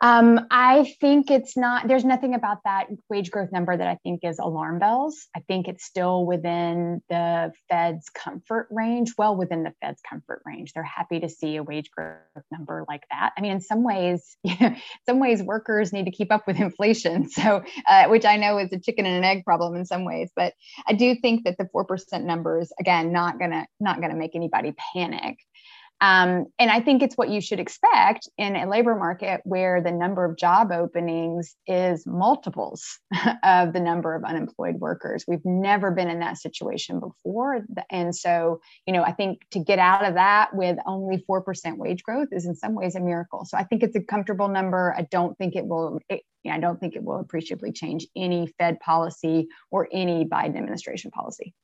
Um, 0.00 0.46
I 0.50 0.94
think 1.00 1.30
it's 1.30 1.56
not, 1.56 1.86
there's 1.86 2.04
nothing 2.04 2.34
about 2.34 2.58
that 2.64 2.86
wage 3.10 3.30
growth 3.30 3.52
number 3.52 3.76
that 3.76 3.86
I 3.86 3.96
think 4.02 4.20
is 4.22 4.38
alarm 4.38 4.78
bells. 4.78 5.28
I 5.36 5.40
think 5.40 5.68
it's 5.68 5.84
still 5.84 6.24
within 6.24 7.02
the 7.10 7.52
Fed's 7.68 8.08
comfort 8.08 8.68
range, 8.70 9.12
well 9.18 9.36
within 9.36 9.62
the 9.62 9.74
Fed's 9.82 10.00
comfort 10.08 10.40
range. 10.46 10.72
They're 10.72 10.82
happy 10.82 11.20
to 11.20 11.28
see 11.28 11.56
a 11.56 11.62
wage 11.62 11.90
growth 11.90 12.16
number 12.50 12.84
like 12.88 13.02
that. 13.10 13.32
I 13.36 13.42
mean, 13.42 13.52
in 13.52 13.60
some 13.60 13.82
ways, 13.82 14.36
some 15.06 15.20
ways, 15.20 15.42
workers 15.42 15.92
need 15.92 16.06
to 16.06 16.10
keep 16.10 16.32
up 16.32 16.46
with 16.46 16.58
inflation. 16.58 17.28
So, 17.40 17.62
uh, 17.88 18.08
which 18.08 18.26
I 18.26 18.36
know 18.36 18.58
is 18.58 18.70
a 18.72 18.78
chicken 18.78 19.06
and 19.06 19.16
an 19.16 19.24
egg 19.24 19.44
problem 19.44 19.74
in 19.74 19.86
some 19.86 20.04
ways, 20.04 20.30
but 20.36 20.52
I 20.86 20.92
do 20.92 21.14
think 21.14 21.44
that 21.44 21.56
the 21.56 21.64
4% 21.64 22.22
number 22.22 22.60
is, 22.60 22.72
again, 22.78 23.12
not 23.12 23.38
gonna, 23.38 23.66
not 23.78 24.00
gonna 24.00 24.16
make 24.16 24.34
anybody 24.34 24.74
panic. 24.92 25.38
Um, 26.00 26.46
and 26.58 26.70
I 26.70 26.80
think 26.80 27.02
it's 27.02 27.16
what 27.16 27.28
you 27.28 27.40
should 27.42 27.60
expect 27.60 28.28
in 28.38 28.56
a 28.56 28.68
labor 28.68 28.94
market 28.94 29.42
where 29.44 29.82
the 29.82 29.92
number 29.92 30.24
of 30.24 30.38
job 30.38 30.72
openings 30.72 31.54
is 31.66 32.06
multiples 32.06 32.98
of 33.42 33.74
the 33.74 33.80
number 33.80 34.14
of 34.14 34.24
unemployed 34.24 34.76
workers. 34.76 35.24
We've 35.28 35.44
never 35.44 35.90
been 35.90 36.08
in 36.08 36.20
that 36.20 36.38
situation 36.38 37.00
before. 37.00 37.66
And 37.90 38.16
so, 38.16 38.60
you 38.86 38.94
know, 38.94 39.02
I 39.02 39.12
think 39.12 39.42
to 39.50 39.58
get 39.58 39.78
out 39.78 40.06
of 40.06 40.14
that 40.14 40.54
with 40.54 40.78
only 40.86 41.22
4% 41.28 41.76
wage 41.76 42.02
growth 42.02 42.28
is 42.32 42.46
in 42.46 42.54
some 42.54 42.74
ways 42.74 42.94
a 42.94 43.00
miracle. 43.00 43.44
So 43.44 43.58
I 43.58 43.64
think 43.64 43.82
it's 43.82 43.96
a 43.96 44.00
comfortable 44.02 44.48
number. 44.48 44.94
I 44.96 45.02
don't 45.02 45.36
think 45.36 45.54
it 45.54 45.66
will, 45.66 46.00
it, 46.08 46.22
I 46.50 46.58
don't 46.58 46.80
think 46.80 46.96
it 46.96 47.04
will 47.04 47.20
appreciably 47.20 47.72
change 47.72 48.06
any 48.16 48.46
Fed 48.58 48.80
policy 48.80 49.48
or 49.70 49.86
any 49.92 50.24
Biden 50.24 50.56
administration 50.56 51.10
policy. 51.10 51.54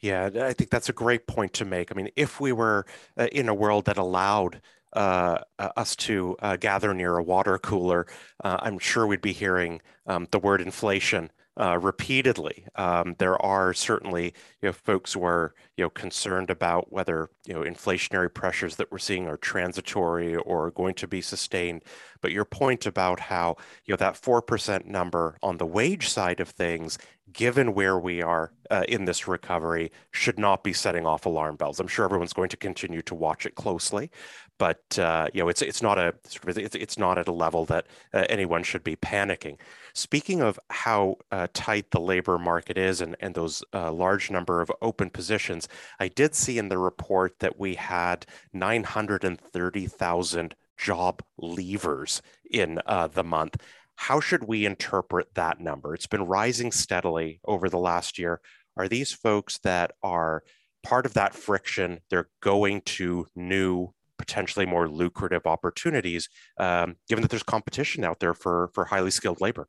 Yeah, 0.00 0.28
I 0.34 0.52
think 0.52 0.70
that's 0.70 0.88
a 0.88 0.92
great 0.92 1.26
point 1.26 1.52
to 1.54 1.64
make. 1.64 1.90
I 1.90 1.94
mean, 1.94 2.10
if 2.16 2.40
we 2.40 2.52
were 2.52 2.86
uh, 3.16 3.26
in 3.32 3.48
a 3.48 3.54
world 3.54 3.86
that 3.86 3.96
allowed 3.96 4.60
uh, 4.92 5.38
us 5.58 5.96
to 5.96 6.36
uh, 6.40 6.56
gather 6.56 6.92
near 6.94 7.16
a 7.16 7.22
water 7.22 7.58
cooler, 7.58 8.06
uh, 8.42 8.58
I'm 8.60 8.78
sure 8.78 9.06
we'd 9.06 9.20
be 9.22 9.32
hearing 9.32 9.80
um, 10.06 10.28
the 10.30 10.38
word 10.38 10.60
inflation 10.60 11.30
uh, 11.60 11.78
repeatedly. 11.78 12.66
Um, 12.74 13.14
there 13.18 13.40
are 13.40 13.72
certainly 13.72 14.34
you 14.60 14.68
know 14.68 14.72
folks 14.72 15.12
who 15.12 15.24
are 15.24 15.54
you 15.76 15.84
know 15.84 15.90
concerned 15.90 16.50
about 16.50 16.92
whether 16.92 17.30
you 17.46 17.54
know 17.54 17.60
inflationary 17.60 18.32
pressures 18.32 18.76
that 18.76 18.90
we're 18.90 18.98
seeing 18.98 19.28
are 19.28 19.36
transitory 19.36 20.34
or 20.36 20.70
going 20.72 20.94
to 20.94 21.06
be 21.06 21.20
sustained. 21.20 21.82
But 22.20 22.32
your 22.32 22.44
point 22.44 22.86
about 22.86 23.20
how 23.20 23.56
you 23.84 23.92
know 23.92 23.96
that 23.98 24.16
four 24.16 24.42
percent 24.42 24.86
number 24.86 25.38
on 25.42 25.58
the 25.58 25.66
wage 25.66 26.08
side 26.08 26.40
of 26.40 26.48
things, 26.48 26.98
given 27.32 27.74
where 27.74 27.98
we 27.98 28.20
are 28.20 28.52
uh, 28.70 28.84
in 28.88 29.04
this 29.04 29.28
recovery, 29.28 29.92
should 30.10 30.38
not 30.38 30.64
be 30.64 30.72
setting 30.72 31.06
off 31.06 31.26
alarm 31.26 31.56
bells. 31.56 31.78
I'm 31.78 31.86
sure 31.86 32.04
everyone's 32.04 32.32
going 32.32 32.48
to 32.48 32.56
continue 32.56 33.02
to 33.02 33.14
watch 33.14 33.46
it 33.46 33.54
closely, 33.54 34.10
but 34.58 34.98
uh, 34.98 35.28
you 35.32 35.42
know 35.42 35.48
it's 35.48 35.62
it's 35.62 35.82
not 35.82 35.98
a 35.98 36.14
it's, 36.46 36.74
it's 36.74 36.98
not 36.98 37.18
at 37.18 37.28
a 37.28 37.32
level 37.32 37.64
that 37.66 37.86
uh, 38.12 38.24
anyone 38.28 38.62
should 38.62 38.84
be 38.84 38.96
panicking. 38.96 39.58
Speaking 39.94 40.40
of 40.40 40.58
how 40.70 41.16
uh, 41.30 41.48
tight 41.54 41.90
the 41.90 42.00
labor 42.00 42.38
market 42.38 42.78
is 42.78 43.00
and 43.00 43.16
and 43.20 43.34
those 43.34 43.62
uh, 43.72 43.92
large 43.92 44.30
number 44.30 44.60
of 44.60 44.70
open 44.80 45.10
positions, 45.10 45.68
I 45.98 46.08
did 46.08 46.34
see 46.34 46.58
in 46.58 46.68
the 46.68 46.78
report 46.78 47.38
that 47.40 47.58
we 47.58 47.74
had 47.74 48.26
nine 48.52 48.84
hundred 48.84 49.24
and 49.24 49.40
thirty 49.40 49.86
thousand 49.86 50.54
job 50.76 51.22
leavers 51.40 52.20
in 52.50 52.80
uh, 52.86 53.08
the 53.08 53.24
month. 53.24 53.56
How 53.96 54.20
should 54.20 54.44
we 54.44 54.66
interpret 54.66 55.34
that 55.34 55.60
number? 55.60 55.94
It's 55.94 56.08
been 56.08 56.26
rising 56.26 56.72
steadily 56.72 57.40
over 57.44 57.68
the 57.68 57.78
last 57.78 58.18
year. 58.18 58.40
Are 58.76 58.88
these 58.88 59.12
folks 59.12 59.58
that 59.58 59.92
are 60.02 60.42
part 60.82 61.06
of 61.06 61.14
that 61.14 61.34
friction? 61.34 62.00
They're 62.10 62.28
going 62.40 62.80
to 62.82 63.26
new 63.36 63.94
potentially 64.18 64.66
more 64.66 64.88
lucrative 64.88 65.46
opportunities, 65.46 66.28
um, 66.58 66.96
given 67.08 67.22
that 67.22 67.30
there's 67.30 67.42
competition 67.42 68.04
out 68.04 68.20
there 68.20 68.34
for 68.34 68.70
for 68.74 68.84
highly 68.86 69.10
skilled 69.10 69.40
labor. 69.40 69.68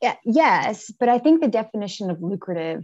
Yeah, 0.00 0.16
yes, 0.24 0.90
but 0.98 1.08
I 1.08 1.20
think 1.20 1.40
the 1.40 1.48
definition 1.48 2.10
of 2.10 2.20
lucrative 2.20 2.82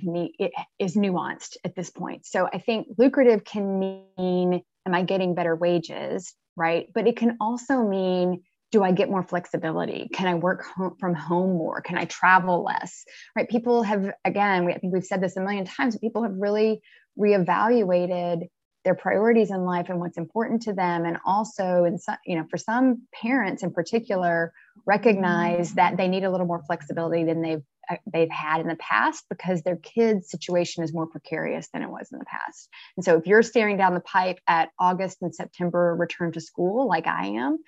is 0.78 0.95
nuanced 0.95 1.57
at 1.64 1.75
this 1.75 1.90
point. 1.90 2.25
So 2.25 2.47
I 2.47 2.59
think 2.59 2.87
lucrative 2.97 3.42
can 3.42 3.80
mean, 3.80 4.62
am 4.87 4.95
I 4.95 5.02
getting 5.02 5.35
better 5.35 5.57
wages, 5.57 6.33
right? 6.57 6.87
But 6.95 7.09
it 7.09 7.16
can 7.16 7.37
also 7.40 7.83
mean, 7.83 8.45
do 8.71 8.85
I 8.85 8.92
get 8.92 9.11
more 9.11 9.25
flexibility? 9.25 10.09
Can 10.12 10.28
I 10.28 10.35
work 10.35 10.64
home, 10.64 10.95
from 11.00 11.14
home 11.14 11.57
more? 11.57 11.80
Can 11.80 11.99
I 11.99 12.04
travel 12.04 12.62
less? 12.62 13.02
Right? 13.35 13.49
People 13.49 13.83
have, 13.83 14.12
again, 14.25 14.64
we, 14.64 14.73
I 14.73 14.78
think 14.78 14.92
we've 14.92 15.02
said 15.02 15.21
this 15.21 15.37
a 15.37 15.40
million 15.40 15.64
times. 15.64 15.99
People 15.99 16.23
have 16.23 16.35
really 16.37 16.80
reevaluated 17.18 18.47
their 18.88 18.95
priorities 18.95 19.50
in 19.50 19.66
life 19.66 19.90
and 19.90 20.00
what's 20.00 20.16
important 20.16 20.62
to 20.62 20.73
them. 20.73 21.04
And 21.04 21.18
also 21.26 21.85
in 21.85 21.99
some 21.99 22.16
you 22.25 22.37
know 22.37 22.47
for 22.50 22.57
some 22.57 23.02
parents 23.12 23.62
in 23.62 23.71
particular 23.71 24.54
recognize 24.87 25.73
mm. 25.73 25.75
that 25.75 25.99
they 25.99 26.09
need 26.09 26.25
a 26.25 26.30
little 26.30 26.47
more 26.47 26.62
flexibility 26.66 27.25
than 27.25 27.42
they've 27.42 27.62
Uh, 27.90 27.97
they've 28.12 28.30
had 28.30 28.61
in 28.61 28.68
the 28.68 28.76
past 28.76 29.25
because 29.28 29.62
their 29.62 29.76
kids 29.76 30.30
situation 30.30 30.85
is 30.85 30.92
more 30.92 31.07
precarious 31.07 31.68
than 31.73 31.83
it 31.83 31.90
was 31.90 32.09
in 32.12 32.18
the 32.18 32.25
past 32.25 32.68
and 32.97 33.04
so 33.04 33.16
if 33.16 33.26
you're 33.26 33.42
staring 33.42 33.76
down 33.76 33.95
the 33.95 34.00
pipe 34.00 34.38
at 34.47 34.71
august 34.78 35.18
and 35.23 35.35
september 35.35 35.95
return 35.99 36.33
to 36.33 36.40
school 36.40 36.88
like 36.88 37.07
i 37.07 37.26
am 37.26 37.59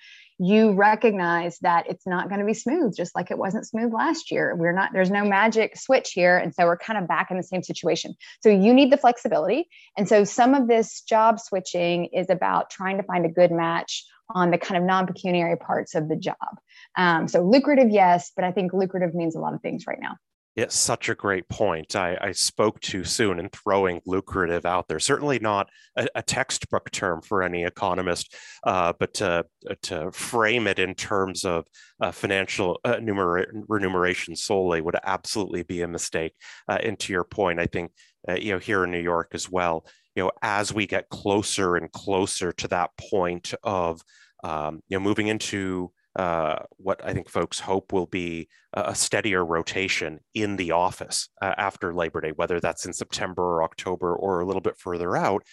you 0.43 0.71
recognize 0.73 1.59
that 1.59 1.87
it's 1.87 2.07
not 2.07 2.27
going 2.27 2.39
to 2.39 2.45
be 2.47 2.55
smooth, 2.55 2.95
just 2.97 3.13
like 3.13 3.29
it 3.29 3.37
wasn't 3.37 3.67
smooth 3.67 3.93
last 3.93 4.31
year. 4.31 4.55
We're 4.55 4.73
not, 4.73 4.89
there's 4.91 5.11
no 5.11 5.23
magic 5.23 5.77
switch 5.77 6.13
here. 6.13 6.35
And 6.35 6.51
so 6.51 6.65
we're 6.65 6.77
kind 6.77 6.97
of 6.97 7.07
back 7.07 7.29
in 7.29 7.37
the 7.37 7.43
same 7.43 7.61
situation. 7.61 8.15
So 8.41 8.49
you 8.49 8.73
need 8.73 8.91
the 8.91 8.97
flexibility. 8.97 9.69
And 9.95 10.09
so 10.09 10.23
some 10.23 10.55
of 10.55 10.67
this 10.67 11.01
job 11.01 11.39
switching 11.39 12.05
is 12.05 12.31
about 12.31 12.71
trying 12.71 12.97
to 12.97 13.03
find 13.03 13.23
a 13.23 13.29
good 13.29 13.51
match 13.51 14.03
on 14.35 14.51
the 14.51 14.57
kind 14.57 14.77
of 14.77 14.83
non 14.83 15.07
pecuniary 15.07 15.57
parts 15.57 15.95
of 15.95 16.09
the 16.09 16.15
job. 16.15 16.35
Um, 16.97 17.27
so 17.27 17.41
lucrative, 17.41 17.89
yes, 17.89 18.31
but 18.35 18.45
I 18.45 18.51
think 18.51 18.73
lucrative 18.73 19.13
means 19.13 19.35
a 19.35 19.39
lot 19.39 19.53
of 19.53 19.61
things 19.61 19.85
right 19.87 19.99
now. 19.99 20.15
It's 20.57 20.75
such 20.75 21.07
a 21.07 21.15
great 21.15 21.47
point. 21.47 21.95
I, 21.95 22.17
I, 22.19 22.33
spoke 22.33 22.81
too 22.81 23.05
soon 23.05 23.39
in 23.39 23.47
throwing 23.49 24.01
lucrative 24.05 24.65
out 24.65 24.89
there. 24.89 24.99
Certainly 24.99 25.39
not 25.39 25.69
a, 25.95 26.07
a 26.15 26.21
textbook 26.21 26.91
term 26.91 27.21
for 27.21 27.41
any 27.41 27.63
economist, 27.63 28.35
uh, 28.65 28.91
but 28.99 29.13
to, 29.15 29.45
to 29.83 30.11
frame 30.11 30.67
it 30.67 30.77
in 30.77 30.93
terms 30.93 31.45
of 31.45 31.65
uh, 32.01 32.11
financial 32.11 32.81
uh, 32.83 32.97
remuneration 32.99 34.35
solely 34.35 34.81
would 34.81 34.97
absolutely 35.03 35.63
be 35.63 35.83
a 35.83 35.87
mistake. 35.87 36.33
Uh, 36.67 36.79
and 36.83 36.99
to 36.99 37.13
your 37.13 37.23
point, 37.23 37.57
I 37.57 37.65
think 37.67 37.91
uh, 38.27 38.35
you 38.35 38.53
know 38.53 38.59
here 38.59 38.83
in 38.83 38.91
New 38.91 38.99
York 38.99 39.29
as 39.33 39.49
well. 39.49 39.85
You 40.15 40.23
know, 40.23 40.31
as 40.41 40.73
we 40.73 40.87
get 40.87 41.09
closer 41.09 41.75
and 41.75 41.91
closer 41.91 42.51
to 42.51 42.67
that 42.69 42.91
point 42.97 43.53
of 43.63 44.01
um, 44.43 44.81
you 44.87 44.97
know 44.97 45.03
moving 45.03 45.27
into 45.27 45.91
uh, 46.15 46.59
what 46.77 47.03
I 47.05 47.13
think 47.13 47.29
folks 47.29 47.59
hope 47.59 47.93
will 47.93 48.07
be 48.07 48.49
a 48.73 48.93
steadier 48.93 49.45
rotation 49.45 50.19
in 50.33 50.57
the 50.57 50.71
office 50.71 51.29
uh, 51.41 51.53
after 51.57 51.93
Labor 51.93 52.21
Day, 52.21 52.33
whether 52.35 52.59
that's 52.59 52.85
in 52.85 52.93
September 52.93 53.41
or 53.41 53.63
October 53.63 54.15
or 54.15 54.41
a 54.41 54.45
little 54.45 54.61
bit 54.61 54.77
further 54.77 55.15
out. 55.15 55.43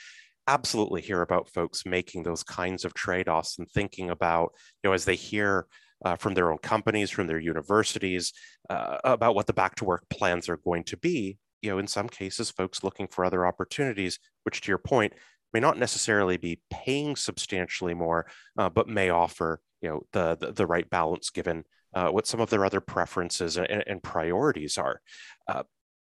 Absolutely 0.48 1.00
hear 1.00 1.22
about 1.22 1.48
folks 1.48 1.86
making 1.86 2.22
those 2.22 2.42
kinds 2.42 2.84
of 2.84 2.94
trade 2.94 3.28
offs 3.28 3.58
and 3.58 3.68
thinking 3.70 4.10
about, 4.10 4.52
you 4.82 4.90
know, 4.90 4.94
as 4.94 5.04
they 5.04 5.14
hear 5.14 5.66
uh, 6.04 6.16
from 6.16 6.34
their 6.34 6.50
own 6.50 6.58
companies, 6.58 7.10
from 7.10 7.26
their 7.26 7.38
universities, 7.38 8.32
uh, 8.70 8.98
about 9.04 9.34
what 9.34 9.46
the 9.46 9.52
back 9.52 9.74
to 9.76 9.84
work 9.84 10.04
plans 10.10 10.48
are 10.48 10.56
going 10.58 10.84
to 10.84 10.96
be. 10.96 11.38
You 11.62 11.70
know, 11.70 11.78
in 11.78 11.86
some 11.86 12.08
cases, 12.08 12.50
folks 12.50 12.84
looking 12.84 13.08
for 13.08 13.24
other 13.24 13.46
opportunities, 13.46 14.18
which 14.44 14.60
to 14.60 14.70
your 14.70 14.78
point, 14.78 15.12
may 15.52 15.60
not 15.60 15.78
necessarily 15.78 16.36
be 16.36 16.60
paying 16.70 17.16
substantially 17.16 17.94
more, 17.94 18.26
uh, 18.58 18.68
but 18.68 18.88
may 18.88 19.10
offer, 19.10 19.60
you 19.80 19.88
know, 19.88 20.02
the, 20.12 20.36
the, 20.36 20.52
the 20.52 20.66
right 20.66 20.88
balance 20.90 21.30
given 21.30 21.64
uh, 21.94 22.08
what 22.08 22.26
some 22.26 22.40
of 22.40 22.50
their 22.50 22.64
other 22.64 22.80
preferences 22.80 23.56
and, 23.56 23.84
and 23.86 24.02
priorities 24.02 24.76
are. 24.76 25.00
Uh, 25.46 25.62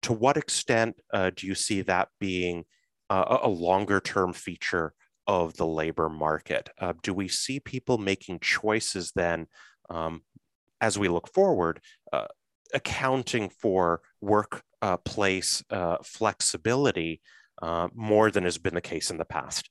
to 0.02 0.12
what 0.12 0.36
extent 0.36 0.96
uh, 1.12 1.30
do 1.34 1.46
you 1.46 1.54
see 1.54 1.80
that 1.82 2.08
being 2.20 2.64
uh, 3.10 3.38
a 3.42 3.48
longer 3.48 4.00
term 4.00 4.32
feature 4.32 4.92
of 5.26 5.56
the 5.56 5.66
labor 5.66 6.08
market? 6.08 6.68
Uh, 6.78 6.92
do 7.02 7.12
we 7.12 7.26
see 7.26 7.58
people 7.58 7.98
making 7.98 8.38
choices 8.40 9.12
then 9.16 9.46
um, 9.90 10.22
as 10.80 10.98
we 10.98 11.08
look 11.08 11.32
forward, 11.32 11.80
uh, 12.12 12.26
accounting 12.74 13.48
for 13.48 14.02
workplace 14.24 15.62
uh, 15.70 15.98
flexibility 16.02 17.20
uh, 17.62 17.88
more 17.94 18.30
than 18.30 18.44
has 18.44 18.58
been 18.58 18.74
the 18.74 18.80
case 18.80 19.10
in 19.10 19.18
the 19.18 19.24
past? 19.24 19.70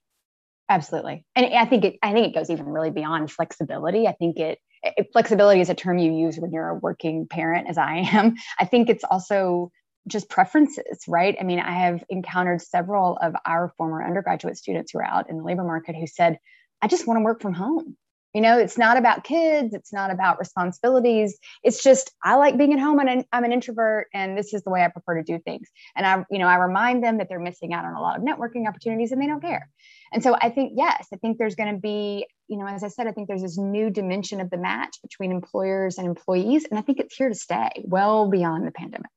Absolutely, 0.70 1.26
and 1.36 1.54
I 1.54 1.66
think 1.66 1.84
it. 1.84 1.96
I 2.02 2.14
think 2.14 2.28
it 2.28 2.36
goes 2.40 2.50
even 2.50 2.68
really 2.68 2.90
beyond 2.90 3.30
flexibility. 3.32 4.08
I 4.08 4.14
think 4.14 4.38
it, 4.38 4.60
it 4.82 5.08
flexibility 5.12 5.60
is 5.60 5.70
a 5.70 5.76
term 5.76 5.98
you 5.98 6.14
use 6.14 6.38
when 6.38 6.52
you're 6.52 6.70
a 6.70 6.76
working 6.76 7.28
parent, 7.28 7.68
as 7.70 7.78
I 7.78 8.08
am. 8.12 8.36
I 8.60 8.66
think 8.66 8.90
it's 8.90 9.04
also 9.04 9.72
just 10.08 10.30
preferences, 10.30 11.04
right? 11.08 11.36
I 11.40 11.44
mean, 11.44 11.60
I 11.60 11.72
have 11.72 12.04
encountered 12.10 12.62
several 12.62 13.18
of 13.22 13.36
our 13.46 13.74
former 13.78 14.06
undergraduate 14.06 14.58
students 14.58 14.92
who 14.92 15.00
are 15.00 15.06
out 15.06 15.30
in 15.30 15.38
the 15.38 15.44
labor 15.44 15.64
market 15.64 15.96
who 15.96 16.08
said, 16.08 16.40
I 16.82 16.88
just 16.88 17.08
want 17.08 17.20
to 17.20 17.24
work 17.24 17.42
from 17.42 17.54
home. 17.54 17.96
You 18.34 18.42
know, 18.42 18.58
it's 18.58 18.78
not 18.78 18.98
about 18.98 19.24
kids, 19.24 19.74
it's 19.74 19.94
not 19.94 20.12
about 20.12 20.40
responsibilities. 20.40 21.38
It's 21.64 21.84
just 21.84 22.12
I 22.24 22.36
like 22.36 22.58
being 22.58 22.74
at 22.74 22.80
home 22.80 23.00
and 23.00 23.26
I'm 23.32 23.44
an 23.44 23.52
introvert 23.52 24.08
and 24.14 24.38
this 24.38 24.54
is 24.54 24.64
the 24.64 24.72
way 24.72 24.84
I 24.84 24.88
prefer 24.88 25.16
to 25.16 25.24
do 25.24 25.40
things. 25.40 25.70
And 25.96 26.06
I, 26.06 26.26
you 26.32 26.40
know, 26.40 26.48
I 26.48 26.56
remind 26.56 27.04
them 27.04 27.20
that 27.20 27.30
they're 27.30 27.40
missing 27.40 27.74
out 27.74 27.86
on 27.86 27.94
a 27.94 28.02
lot 28.02 28.18
of 28.18 28.24
networking 28.24 28.68
opportunities 28.68 29.12
and 29.12 29.22
they 29.22 29.28
don't 29.28 29.42
care. 29.42 29.70
And 30.12 30.24
so 30.24 30.36
I 30.40 30.50
think 30.50 30.74
yes, 30.76 31.08
I 31.14 31.18
think 31.18 31.38
there's 31.38 31.56
going 31.56 31.74
to 31.74 31.80
be, 31.80 32.26
you 32.48 32.58
know, 32.58 32.68
as 32.68 32.84
I 32.84 32.88
said, 32.88 33.08
I 33.08 33.12
think 33.12 33.28
there's 33.28 33.44
this 33.44 33.58
new 33.58 33.90
dimension 33.90 34.42
of 34.42 34.50
the 34.50 34.58
match 34.58 34.98
between 35.02 35.32
employers 35.32 35.98
and 35.98 36.08
employees 36.08 36.66
and 36.70 36.80
I 36.80 36.82
think 36.82 37.00
it's 37.00 37.16
here 37.16 37.30
to 37.30 37.36
stay 37.36 37.70
well 37.84 38.30
beyond 38.30 38.66
the 38.66 38.72
pandemic. 38.72 39.12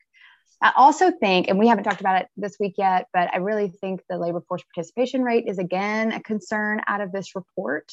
I 0.60 0.72
also 0.74 1.10
think, 1.10 1.48
and 1.48 1.58
we 1.58 1.68
haven't 1.68 1.84
talked 1.84 2.00
about 2.00 2.22
it 2.22 2.28
this 2.36 2.56
week 2.58 2.74
yet, 2.78 3.08
but 3.12 3.32
I 3.32 3.38
really 3.38 3.68
think 3.68 4.00
the 4.08 4.16
labor 4.18 4.40
force 4.40 4.62
participation 4.74 5.22
rate 5.22 5.44
is 5.46 5.58
again 5.58 6.12
a 6.12 6.22
concern 6.22 6.80
out 6.86 7.02
of 7.02 7.12
this 7.12 7.34
report. 7.34 7.92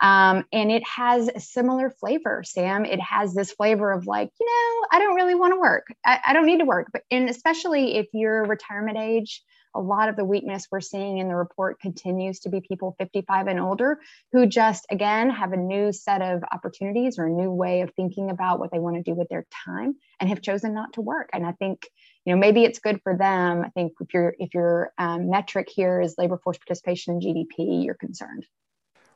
Um, 0.00 0.44
and 0.52 0.70
it 0.70 0.86
has 0.86 1.28
a 1.28 1.40
similar 1.40 1.90
flavor, 1.90 2.42
Sam. 2.44 2.84
It 2.84 3.00
has 3.00 3.34
this 3.34 3.52
flavor 3.52 3.92
of 3.92 4.06
like, 4.06 4.30
you 4.38 4.46
know, 4.46 4.86
I 4.92 4.98
don't 4.98 5.14
really 5.14 5.34
want 5.34 5.54
to 5.54 5.60
work. 5.60 5.86
I, 6.04 6.20
I 6.28 6.32
don't 6.32 6.46
need 6.46 6.58
to 6.58 6.64
work. 6.64 6.88
But 6.92 7.02
and 7.10 7.28
especially 7.28 7.96
if 7.96 8.06
you're 8.12 8.44
retirement 8.44 8.98
age, 8.98 9.42
a 9.74 9.80
lot 9.80 10.08
of 10.08 10.16
the 10.16 10.24
weakness 10.24 10.68
we're 10.70 10.80
seeing 10.80 11.18
in 11.18 11.28
the 11.28 11.34
report 11.34 11.80
continues 11.80 12.40
to 12.40 12.48
be 12.48 12.60
people 12.60 12.94
55 12.98 13.48
and 13.48 13.60
older 13.60 13.98
who 14.32 14.46
just 14.46 14.86
again 14.90 15.30
have 15.30 15.52
a 15.52 15.56
new 15.56 15.92
set 15.92 16.22
of 16.22 16.42
opportunities 16.52 17.18
or 17.18 17.26
a 17.26 17.30
new 17.30 17.50
way 17.50 17.80
of 17.80 17.90
thinking 17.94 18.30
about 18.30 18.58
what 18.58 18.70
they 18.70 18.78
want 18.78 18.96
to 18.96 19.02
do 19.02 19.14
with 19.14 19.28
their 19.28 19.46
time 19.64 19.96
and 20.20 20.28
have 20.28 20.42
chosen 20.42 20.74
not 20.74 20.92
to 20.94 21.00
work 21.00 21.28
and 21.32 21.44
i 21.44 21.52
think 21.52 21.88
you 22.24 22.32
know 22.32 22.38
maybe 22.38 22.64
it's 22.64 22.78
good 22.78 23.00
for 23.02 23.16
them 23.16 23.62
i 23.64 23.68
think 23.70 23.92
if 24.00 24.14
your 24.14 24.34
if 24.38 24.54
your 24.54 24.92
um, 24.98 25.28
metric 25.28 25.68
here 25.74 26.00
is 26.00 26.14
labor 26.18 26.38
force 26.38 26.58
participation 26.58 27.14
in 27.14 27.20
gdp 27.20 27.84
you're 27.84 27.94
concerned 27.94 28.46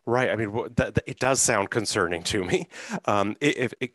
right 0.08 0.30
i 0.30 0.36
mean 0.36 0.50
it 1.06 1.18
does 1.18 1.40
sound 1.40 1.70
concerning 1.70 2.22
to 2.22 2.44
me 2.44 2.66
um, 3.04 3.36
if, 3.40 3.74
if 3.80 3.90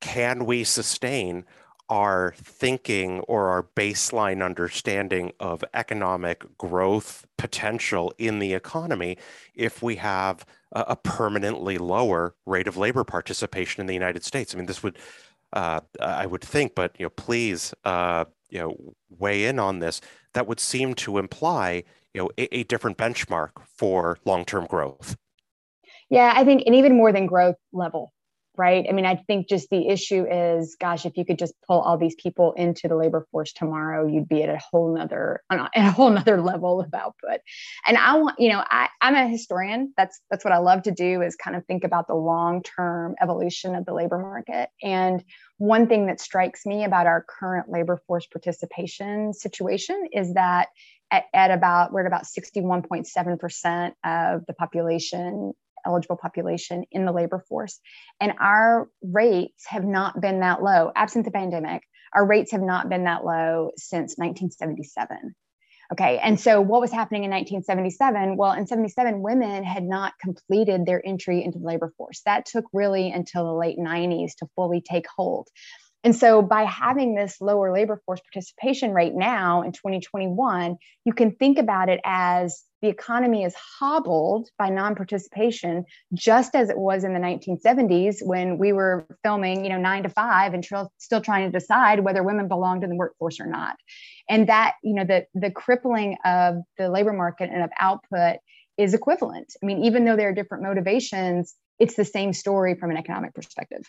can 0.00 0.46
we 0.46 0.64
sustain 0.64 1.44
our 1.90 2.34
thinking 2.36 3.20
or 3.20 3.48
our 3.48 3.62
baseline 3.62 4.44
understanding 4.44 5.32
of 5.40 5.64
economic 5.72 6.44
growth 6.58 7.26
potential 7.38 8.12
in 8.18 8.38
the 8.38 8.52
economy 8.52 9.16
if 9.54 9.82
we 9.82 9.96
have 9.96 10.44
a, 10.72 10.80
a 10.88 10.96
permanently 10.96 11.78
lower 11.78 12.34
rate 12.44 12.68
of 12.68 12.76
labor 12.76 13.04
participation 13.04 13.80
in 13.80 13.86
the 13.86 13.94
United 13.94 14.22
States. 14.22 14.54
I 14.54 14.58
mean, 14.58 14.66
this 14.66 14.82
would, 14.82 14.98
uh, 15.54 15.80
I 15.98 16.26
would 16.26 16.42
think, 16.42 16.74
but 16.74 16.94
you 16.98 17.06
know, 17.06 17.10
please, 17.10 17.72
uh, 17.84 18.26
you 18.50 18.60
know, 18.60 18.94
weigh 19.08 19.46
in 19.46 19.58
on 19.58 19.78
this. 19.78 20.00
That 20.34 20.46
would 20.46 20.60
seem 20.60 20.94
to 20.96 21.16
imply, 21.16 21.84
you 22.12 22.22
know, 22.22 22.30
a, 22.36 22.54
a 22.54 22.64
different 22.64 22.98
benchmark 22.98 23.52
for 23.64 24.18
long-term 24.26 24.66
growth. 24.66 25.16
Yeah, 26.10 26.32
I 26.34 26.44
think, 26.44 26.62
and 26.66 26.74
even 26.74 26.96
more 26.96 27.12
than 27.12 27.26
growth 27.26 27.56
level, 27.72 28.12
right? 28.56 28.86
I 28.88 28.92
mean, 28.92 29.06
I 29.06 29.16
think 29.26 29.48
just 29.48 29.68
the 29.70 29.88
issue 29.88 30.26
is, 30.28 30.76
gosh, 30.80 31.06
if 31.06 31.16
you 31.16 31.24
could 31.24 31.38
just 31.38 31.54
pull 31.66 31.80
all 31.80 31.96
these 31.96 32.16
people 32.16 32.52
into 32.54 32.88
the 32.88 32.96
labor 32.96 33.26
force 33.30 33.52
tomorrow, 33.52 34.06
you'd 34.06 34.28
be 34.28 34.42
at 34.42 34.48
a 34.48 34.58
whole 34.58 34.94
nother, 34.94 35.42
at 35.50 35.70
a 35.76 35.90
whole 35.90 36.10
nother 36.10 36.40
level 36.40 36.80
of 36.80 36.92
output. 36.92 37.40
And 37.86 37.96
I 37.96 38.16
want, 38.16 38.40
you 38.40 38.48
know, 38.48 38.64
I, 38.68 38.88
I'm 39.00 39.14
a 39.14 39.28
historian. 39.28 39.92
That's 39.96 40.20
that's 40.30 40.44
what 40.44 40.52
I 40.52 40.58
love 40.58 40.82
to 40.84 40.90
do 40.90 41.22
is 41.22 41.36
kind 41.36 41.56
of 41.56 41.64
think 41.66 41.84
about 41.84 42.08
the 42.08 42.14
long-term 42.14 43.14
evolution 43.22 43.76
of 43.76 43.84
the 43.84 43.94
labor 43.94 44.18
market. 44.18 44.70
And 44.82 45.22
one 45.58 45.86
thing 45.86 46.06
that 46.06 46.20
strikes 46.20 46.66
me 46.66 46.84
about 46.84 47.06
our 47.06 47.24
current 47.28 47.70
labor 47.70 48.00
force 48.06 48.26
participation 48.26 49.34
situation 49.34 50.08
is 50.12 50.34
that 50.34 50.68
at, 51.10 51.24
at 51.32 51.50
about 51.50 51.92
we're 51.92 52.00
at 52.00 52.06
about 52.06 52.24
61.7% 52.24 53.92
of 54.04 54.46
the 54.46 54.52
population 54.52 55.54
eligible 55.88 56.16
population 56.16 56.84
in 56.92 57.04
the 57.04 57.12
labor 57.12 57.44
force. 57.48 57.80
And 58.20 58.34
our 58.38 58.88
rates 59.02 59.64
have 59.66 59.84
not 59.84 60.20
been 60.20 60.40
that 60.40 60.62
low, 60.62 60.92
absent 60.94 61.24
the 61.24 61.30
pandemic, 61.30 61.82
our 62.14 62.26
rates 62.26 62.52
have 62.52 62.62
not 62.62 62.88
been 62.88 63.04
that 63.04 63.24
low 63.24 63.70
since 63.76 64.16
1977. 64.16 65.34
Okay, 65.90 66.18
and 66.18 66.38
so 66.38 66.60
what 66.60 66.82
was 66.82 66.92
happening 66.92 67.24
in 67.24 67.30
1977? 67.30 68.36
Well, 68.36 68.52
in 68.52 68.66
77, 68.66 69.22
women 69.22 69.64
had 69.64 69.84
not 69.84 70.12
completed 70.20 70.84
their 70.84 71.04
entry 71.04 71.42
into 71.42 71.58
the 71.58 71.64
labor 71.64 71.94
force. 71.96 72.20
That 72.26 72.44
took 72.44 72.66
really 72.74 73.10
until 73.10 73.44
the 73.46 73.54
late 73.54 73.78
90s 73.78 74.32
to 74.38 74.48
fully 74.54 74.82
take 74.82 75.06
hold. 75.16 75.48
And 76.04 76.14
so, 76.14 76.42
by 76.42 76.64
having 76.64 77.14
this 77.14 77.40
lower 77.40 77.72
labor 77.72 78.00
force 78.04 78.20
participation 78.20 78.92
rate 78.92 79.14
now 79.14 79.62
in 79.62 79.72
2021, 79.72 80.76
you 81.04 81.12
can 81.14 81.32
think 81.32 81.58
about 81.58 81.88
it 81.88 82.00
as 82.04 82.62
the 82.82 82.88
economy 82.88 83.44
is 83.44 83.54
hobbled 83.54 84.48
by 84.58 84.68
non-participation 84.68 85.84
just 86.14 86.54
as 86.54 86.70
it 86.70 86.78
was 86.78 87.04
in 87.04 87.12
the 87.12 87.20
1970s 87.20 88.18
when 88.22 88.58
we 88.58 88.72
were 88.72 89.06
filming 89.22 89.64
you 89.64 89.70
know 89.70 89.78
nine 89.78 90.02
to 90.02 90.08
five 90.08 90.54
and 90.54 90.62
tr- 90.62 90.88
still 90.98 91.20
trying 91.20 91.50
to 91.50 91.58
decide 91.58 92.00
whether 92.00 92.22
women 92.22 92.48
belonged 92.48 92.84
in 92.84 92.90
the 92.90 92.96
workforce 92.96 93.40
or 93.40 93.46
not. 93.46 93.76
And 94.28 94.48
that 94.48 94.74
you 94.82 94.94
know 94.94 95.04
the 95.04 95.26
the 95.34 95.50
crippling 95.50 96.16
of 96.24 96.56
the 96.76 96.88
labor 96.88 97.12
market 97.12 97.50
and 97.52 97.62
of 97.62 97.70
output 97.80 98.38
is 98.76 98.94
equivalent. 98.94 99.52
I 99.62 99.66
mean 99.66 99.84
even 99.84 100.04
though 100.04 100.16
there 100.16 100.28
are 100.28 100.34
different 100.34 100.62
motivations 100.64 101.54
it's 101.78 101.94
the 101.94 102.04
same 102.04 102.32
story 102.32 102.74
from 102.74 102.90
an 102.90 102.96
economic 102.96 103.34
perspective 103.34 103.82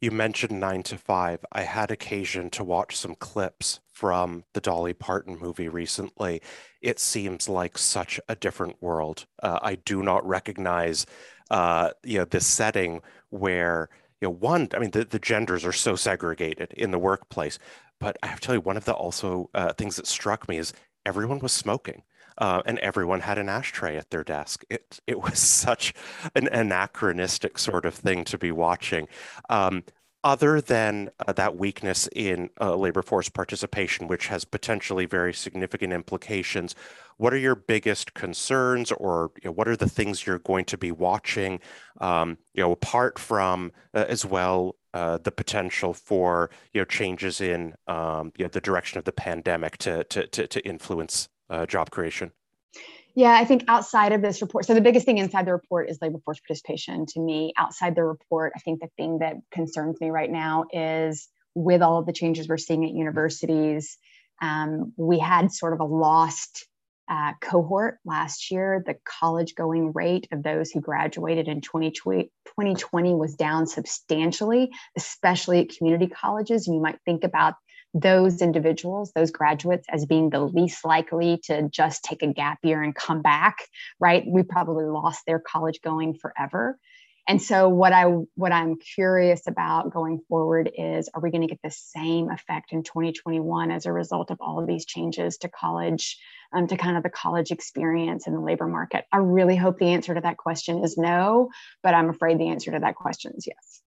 you 0.00 0.10
mentioned 0.10 0.58
nine 0.58 0.82
to 0.84 0.96
five. 0.96 1.44
I 1.52 1.62
had 1.62 1.90
occasion 1.90 2.50
to 2.50 2.64
watch 2.64 2.96
some 2.96 3.14
clips 3.14 3.80
from 3.92 4.44
the 4.54 4.60
Dolly 4.60 4.94
Parton 4.94 5.38
movie 5.38 5.68
recently. 5.68 6.40
It 6.80 6.98
seems 6.98 7.48
like 7.48 7.76
such 7.76 8.18
a 8.28 8.34
different 8.34 8.82
world. 8.82 9.26
Uh, 9.42 9.58
I 9.62 9.74
do 9.74 10.02
not 10.02 10.26
recognize, 10.26 11.04
uh, 11.50 11.90
you 12.02 12.18
know, 12.18 12.24
this 12.24 12.46
setting 12.46 13.02
where, 13.28 13.90
you 14.20 14.28
know, 14.28 14.32
one, 14.32 14.68
I 14.74 14.78
mean, 14.78 14.90
the, 14.92 15.04
the 15.04 15.18
genders 15.18 15.66
are 15.66 15.72
so 15.72 15.96
segregated 15.96 16.72
in 16.72 16.90
the 16.90 16.98
workplace. 16.98 17.58
But 17.98 18.16
I 18.22 18.28
have 18.28 18.40
to 18.40 18.46
tell 18.46 18.54
you, 18.54 18.62
one 18.62 18.78
of 18.78 18.86
the 18.86 18.94
also 18.94 19.50
uh, 19.54 19.74
things 19.74 19.96
that 19.96 20.06
struck 20.06 20.48
me 20.48 20.56
is 20.56 20.72
everyone 21.04 21.40
was 21.40 21.52
smoking 21.52 22.02
uh, 22.40 22.62
and 22.64 22.78
everyone 22.80 23.20
had 23.20 23.38
an 23.38 23.48
ashtray 23.48 23.96
at 23.96 24.10
their 24.10 24.24
desk. 24.24 24.64
It 24.68 24.98
it 25.06 25.20
was 25.20 25.38
such 25.66 25.94
an 26.34 26.48
anachronistic 26.48 27.58
sort 27.58 27.84
of 27.84 27.94
thing 27.94 28.24
to 28.24 28.38
be 28.38 28.50
watching. 28.50 29.06
Um, 29.48 29.84
other 30.22 30.60
than 30.60 31.08
uh, 31.26 31.32
that 31.32 31.56
weakness 31.56 32.06
in 32.14 32.50
uh, 32.60 32.76
labor 32.76 33.00
force 33.00 33.30
participation, 33.30 34.06
which 34.06 34.26
has 34.26 34.44
potentially 34.44 35.06
very 35.06 35.32
significant 35.32 35.94
implications, 35.94 36.74
what 37.16 37.32
are 37.32 37.38
your 37.38 37.54
biggest 37.54 38.12
concerns, 38.12 38.92
or 38.92 39.30
you 39.42 39.48
know, 39.48 39.52
what 39.52 39.66
are 39.66 39.76
the 39.76 39.88
things 39.88 40.26
you're 40.26 40.38
going 40.38 40.66
to 40.66 40.76
be 40.76 40.92
watching? 40.92 41.60
Um, 42.00 42.36
you 42.52 42.62
know, 42.62 42.72
apart 42.72 43.18
from 43.18 43.72
uh, 43.94 44.04
as 44.08 44.26
well 44.26 44.76
uh, 44.92 45.18
the 45.18 45.30
potential 45.30 45.94
for 45.94 46.50
you 46.72 46.80
know 46.80 46.84
changes 46.84 47.40
in 47.40 47.74
um, 47.86 48.32
you 48.36 48.44
know 48.44 48.50
the 48.50 48.60
direction 48.60 48.98
of 48.98 49.04
the 49.04 49.12
pandemic 49.12 49.78
to 49.78 50.04
to 50.04 50.26
to, 50.26 50.46
to 50.46 50.66
influence 50.66 51.28
uh, 51.50 51.66
job 51.66 51.90
creation? 51.90 52.32
Yeah, 53.14 53.32
I 53.32 53.44
think 53.44 53.64
outside 53.66 54.12
of 54.12 54.22
this 54.22 54.40
report, 54.40 54.64
so 54.64 54.74
the 54.74 54.80
biggest 54.80 55.04
thing 55.04 55.18
inside 55.18 55.46
the 55.46 55.52
report 55.52 55.90
is 55.90 55.98
labor 56.00 56.20
force 56.24 56.38
participation 56.40 57.06
to 57.06 57.20
me. 57.20 57.52
Outside 57.58 57.96
the 57.96 58.04
report, 58.04 58.52
I 58.56 58.60
think 58.60 58.80
the 58.80 58.88
thing 58.96 59.18
that 59.18 59.36
concerns 59.50 60.00
me 60.00 60.10
right 60.10 60.30
now 60.30 60.64
is 60.72 61.28
with 61.54 61.82
all 61.82 61.98
of 61.98 62.06
the 62.06 62.12
changes 62.12 62.48
we're 62.48 62.56
seeing 62.56 62.84
at 62.84 62.92
universities, 62.92 63.98
um, 64.40 64.92
we 64.96 65.18
had 65.18 65.52
sort 65.52 65.72
of 65.72 65.80
a 65.80 65.84
lost 65.84 66.66
uh, 67.10 67.32
cohort 67.40 67.98
last 68.04 68.52
year. 68.52 68.82
The 68.86 68.96
college 69.04 69.56
going 69.56 69.92
rate 69.92 70.28
of 70.30 70.44
those 70.44 70.70
who 70.70 70.80
graduated 70.80 71.48
in 71.48 71.60
2020, 71.60 72.30
2020 72.46 73.14
was 73.14 73.34
down 73.34 73.66
substantially, 73.66 74.70
especially 74.96 75.60
at 75.60 75.76
community 75.76 76.06
colleges. 76.06 76.68
And 76.68 76.76
you 76.76 76.80
might 76.80 77.00
think 77.04 77.24
about 77.24 77.54
those 77.94 78.40
individuals, 78.42 79.12
those 79.14 79.30
graduates, 79.30 79.86
as 79.90 80.06
being 80.06 80.30
the 80.30 80.40
least 80.40 80.84
likely 80.84 81.40
to 81.44 81.68
just 81.68 82.04
take 82.04 82.22
a 82.22 82.32
gap 82.32 82.58
year 82.62 82.82
and 82.82 82.94
come 82.94 83.22
back, 83.22 83.58
right? 83.98 84.24
We 84.26 84.42
probably 84.42 84.84
lost 84.84 85.22
their 85.26 85.40
college 85.40 85.80
going 85.82 86.14
forever. 86.14 86.78
And 87.28 87.40
so 87.40 87.68
what 87.68 87.92
I 87.92 88.04
what 88.34 88.50
I'm 88.50 88.76
curious 88.76 89.46
about 89.46 89.92
going 89.92 90.20
forward 90.28 90.70
is 90.76 91.08
are 91.14 91.20
we 91.20 91.30
going 91.30 91.42
to 91.42 91.46
get 91.46 91.60
the 91.62 91.70
same 91.70 92.30
effect 92.30 92.72
in 92.72 92.82
2021 92.82 93.70
as 93.70 93.86
a 93.86 93.92
result 93.92 94.30
of 94.30 94.38
all 94.40 94.58
of 94.58 94.66
these 94.66 94.84
changes 94.84 95.36
to 95.38 95.48
college 95.48 96.18
um, 96.52 96.66
to 96.66 96.76
kind 96.76 96.96
of 96.96 97.02
the 97.02 97.10
college 97.10 97.52
experience 97.52 98.26
in 98.26 98.32
the 98.32 98.40
labor 98.40 98.66
market? 98.66 99.04
I 99.12 99.18
really 99.18 99.56
hope 99.56 99.78
the 99.78 99.92
answer 99.92 100.14
to 100.14 100.20
that 100.22 100.38
question 100.38 100.82
is 100.82 100.96
no, 100.96 101.50
but 101.82 101.94
I'm 101.94 102.08
afraid 102.08 102.38
the 102.38 102.48
answer 102.48 102.72
to 102.72 102.80
that 102.80 102.96
question 102.96 103.32
is 103.36 103.46
yes 103.46 103.80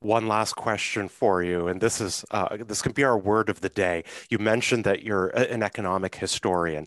one 0.00 0.28
last 0.28 0.54
question 0.54 1.08
for 1.08 1.42
you, 1.42 1.68
and 1.68 1.80
this 1.80 2.00
is 2.00 2.24
uh, 2.30 2.56
this 2.66 2.82
can 2.82 2.92
be 2.92 3.04
our 3.04 3.18
word 3.18 3.48
of 3.48 3.60
the 3.60 3.68
day. 3.68 4.04
You 4.30 4.38
mentioned 4.38 4.84
that 4.84 5.02
you're 5.02 5.28
an 5.28 5.62
economic 5.62 6.14
historian. 6.14 6.86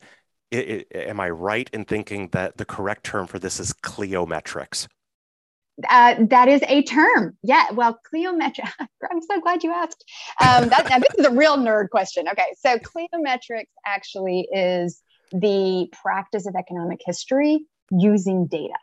Am 0.52 1.20
I 1.20 1.30
right 1.30 1.70
in 1.74 1.86
thinking 1.86 2.30
that 2.30 2.58
the 2.58 2.65
correct 2.65 3.04
term 3.04 3.28
for 3.28 3.39
this 3.39 3.60
is 3.60 3.74
cliometrics? 3.74 4.88
Uh, 5.89 6.15
that 6.30 6.48
is 6.48 6.62
a 6.67 6.84
term. 6.84 7.38
Yeah. 7.43 7.65
Well, 7.72 8.00
cliometrics. 8.13 8.72
I'm 8.80 9.22
so 9.22 9.39
glad 9.41 9.63
you 9.63 9.72
asked. 9.72 10.04
Um, 10.41 10.70
that, 10.70 10.88
this 10.88 11.20
is 11.20 11.26
a 11.26 11.32
real 11.32 11.58
nerd 11.58 11.89
question. 11.89 12.28
Okay. 12.28 12.48
So 12.58 12.80
cliometrics 12.80 13.70
actually 13.86 14.48
is 14.52 15.02
the 15.32 15.88
practice 16.02 16.48
of 16.48 16.56
economic 16.56 17.02
history 17.06 17.65
using 17.91 18.48
data. 18.48 18.74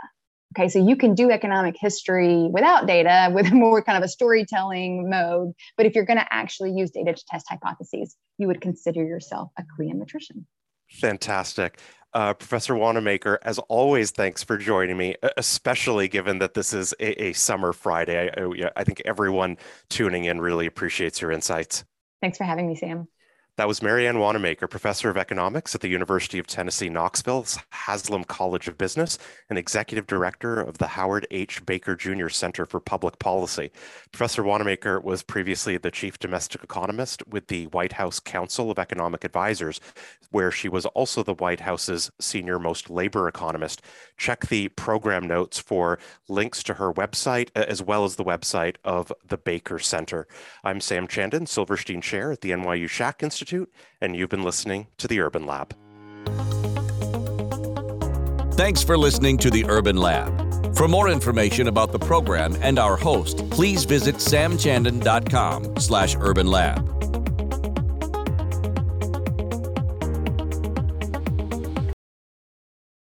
Okay, 0.56 0.68
so 0.68 0.78
you 0.78 0.94
can 0.94 1.14
do 1.14 1.30
economic 1.30 1.76
history 1.78 2.48
without 2.50 2.86
data 2.86 3.30
with 3.34 3.52
more 3.52 3.82
kind 3.82 3.98
of 3.98 4.04
a 4.04 4.08
storytelling 4.08 5.10
mode. 5.10 5.52
But 5.76 5.86
if 5.86 5.94
you're 5.94 6.04
going 6.04 6.18
to 6.18 6.26
actually 6.30 6.72
use 6.72 6.90
data 6.90 7.12
to 7.12 7.24
test 7.26 7.46
hypotheses, 7.48 8.16
you 8.38 8.46
would 8.46 8.60
consider 8.60 9.02
yourself 9.04 9.50
a 9.58 9.62
cliometrician. 9.62 10.44
Fantastic. 10.90 11.78
Uh, 12.12 12.32
Professor 12.32 12.76
Wanamaker, 12.76 13.40
as 13.42 13.58
always, 13.68 14.12
thanks 14.12 14.44
for 14.44 14.56
joining 14.56 14.96
me, 14.96 15.16
especially 15.36 16.06
given 16.06 16.38
that 16.38 16.54
this 16.54 16.72
is 16.72 16.94
a, 17.00 17.24
a 17.24 17.32
summer 17.32 17.72
Friday. 17.72 18.30
I, 18.36 18.70
I 18.76 18.84
think 18.84 19.02
everyone 19.04 19.56
tuning 19.88 20.26
in 20.26 20.40
really 20.40 20.66
appreciates 20.66 21.20
your 21.20 21.32
insights. 21.32 21.84
Thanks 22.22 22.38
for 22.38 22.44
having 22.44 22.68
me, 22.68 22.76
Sam. 22.76 23.08
That 23.56 23.68
was 23.68 23.82
Marianne 23.82 24.18
Wanamaker, 24.18 24.66
professor 24.66 25.08
of 25.08 25.16
economics 25.16 25.76
at 25.76 25.80
the 25.80 25.86
University 25.86 26.40
of 26.40 26.46
Tennessee, 26.48 26.88
Knoxville's 26.88 27.56
Haslam 27.70 28.24
College 28.24 28.66
of 28.66 28.76
Business 28.76 29.16
and 29.48 29.56
executive 29.56 30.08
director 30.08 30.60
of 30.60 30.78
the 30.78 30.88
Howard 30.88 31.24
H. 31.30 31.64
Baker 31.64 31.94
Jr. 31.94 32.28
Center 32.30 32.66
for 32.66 32.80
Public 32.80 33.20
Policy. 33.20 33.70
Professor 34.10 34.42
Wanamaker 34.42 34.98
was 34.98 35.22
previously 35.22 35.76
the 35.76 35.92
chief 35.92 36.18
domestic 36.18 36.64
economist 36.64 37.24
with 37.28 37.46
the 37.46 37.68
White 37.68 37.92
House 37.92 38.18
Council 38.18 38.72
of 38.72 38.78
Economic 38.80 39.22
Advisors, 39.22 39.80
where 40.32 40.50
she 40.50 40.68
was 40.68 40.84
also 40.86 41.22
the 41.22 41.34
White 41.34 41.60
House's 41.60 42.10
senior 42.20 42.58
most 42.58 42.90
labor 42.90 43.28
economist. 43.28 43.82
Check 44.16 44.48
the 44.48 44.68
program 44.70 45.28
notes 45.28 45.60
for 45.60 46.00
links 46.28 46.64
to 46.64 46.74
her 46.74 46.92
website, 46.92 47.50
as 47.54 47.80
well 47.80 48.04
as 48.04 48.16
the 48.16 48.24
website 48.24 48.78
of 48.82 49.12
the 49.24 49.38
Baker 49.38 49.78
Center. 49.78 50.26
I'm 50.64 50.80
Sam 50.80 51.06
Chandan, 51.06 51.46
Silverstein 51.46 52.00
Chair 52.00 52.32
at 52.32 52.40
the 52.40 52.50
NYU 52.50 52.86
Schack 52.86 53.22
Institute 53.22 53.43
Institute, 53.44 53.70
and 54.00 54.16
you've 54.16 54.30
been 54.30 54.42
listening 54.42 54.86
to 54.96 55.06
the 55.06 55.20
Urban 55.20 55.44
Lab. 55.44 55.74
Thanks 58.54 58.82
for 58.82 58.96
listening 58.96 59.36
to 59.38 59.50
the 59.50 59.66
Urban 59.68 59.98
Lab. 59.98 60.32
For 60.74 60.88
more 60.88 61.08
information 61.10 61.68
about 61.68 61.92
the 61.92 61.98
program 61.98 62.56
and 62.62 62.78
our 62.78 62.96
host, 62.96 63.48
please 63.50 63.84
visit 63.84 64.16
samchandan.com 64.16 65.78
slash 65.78 66.16
urban 66.18 66.46
lab. 66.46 66.93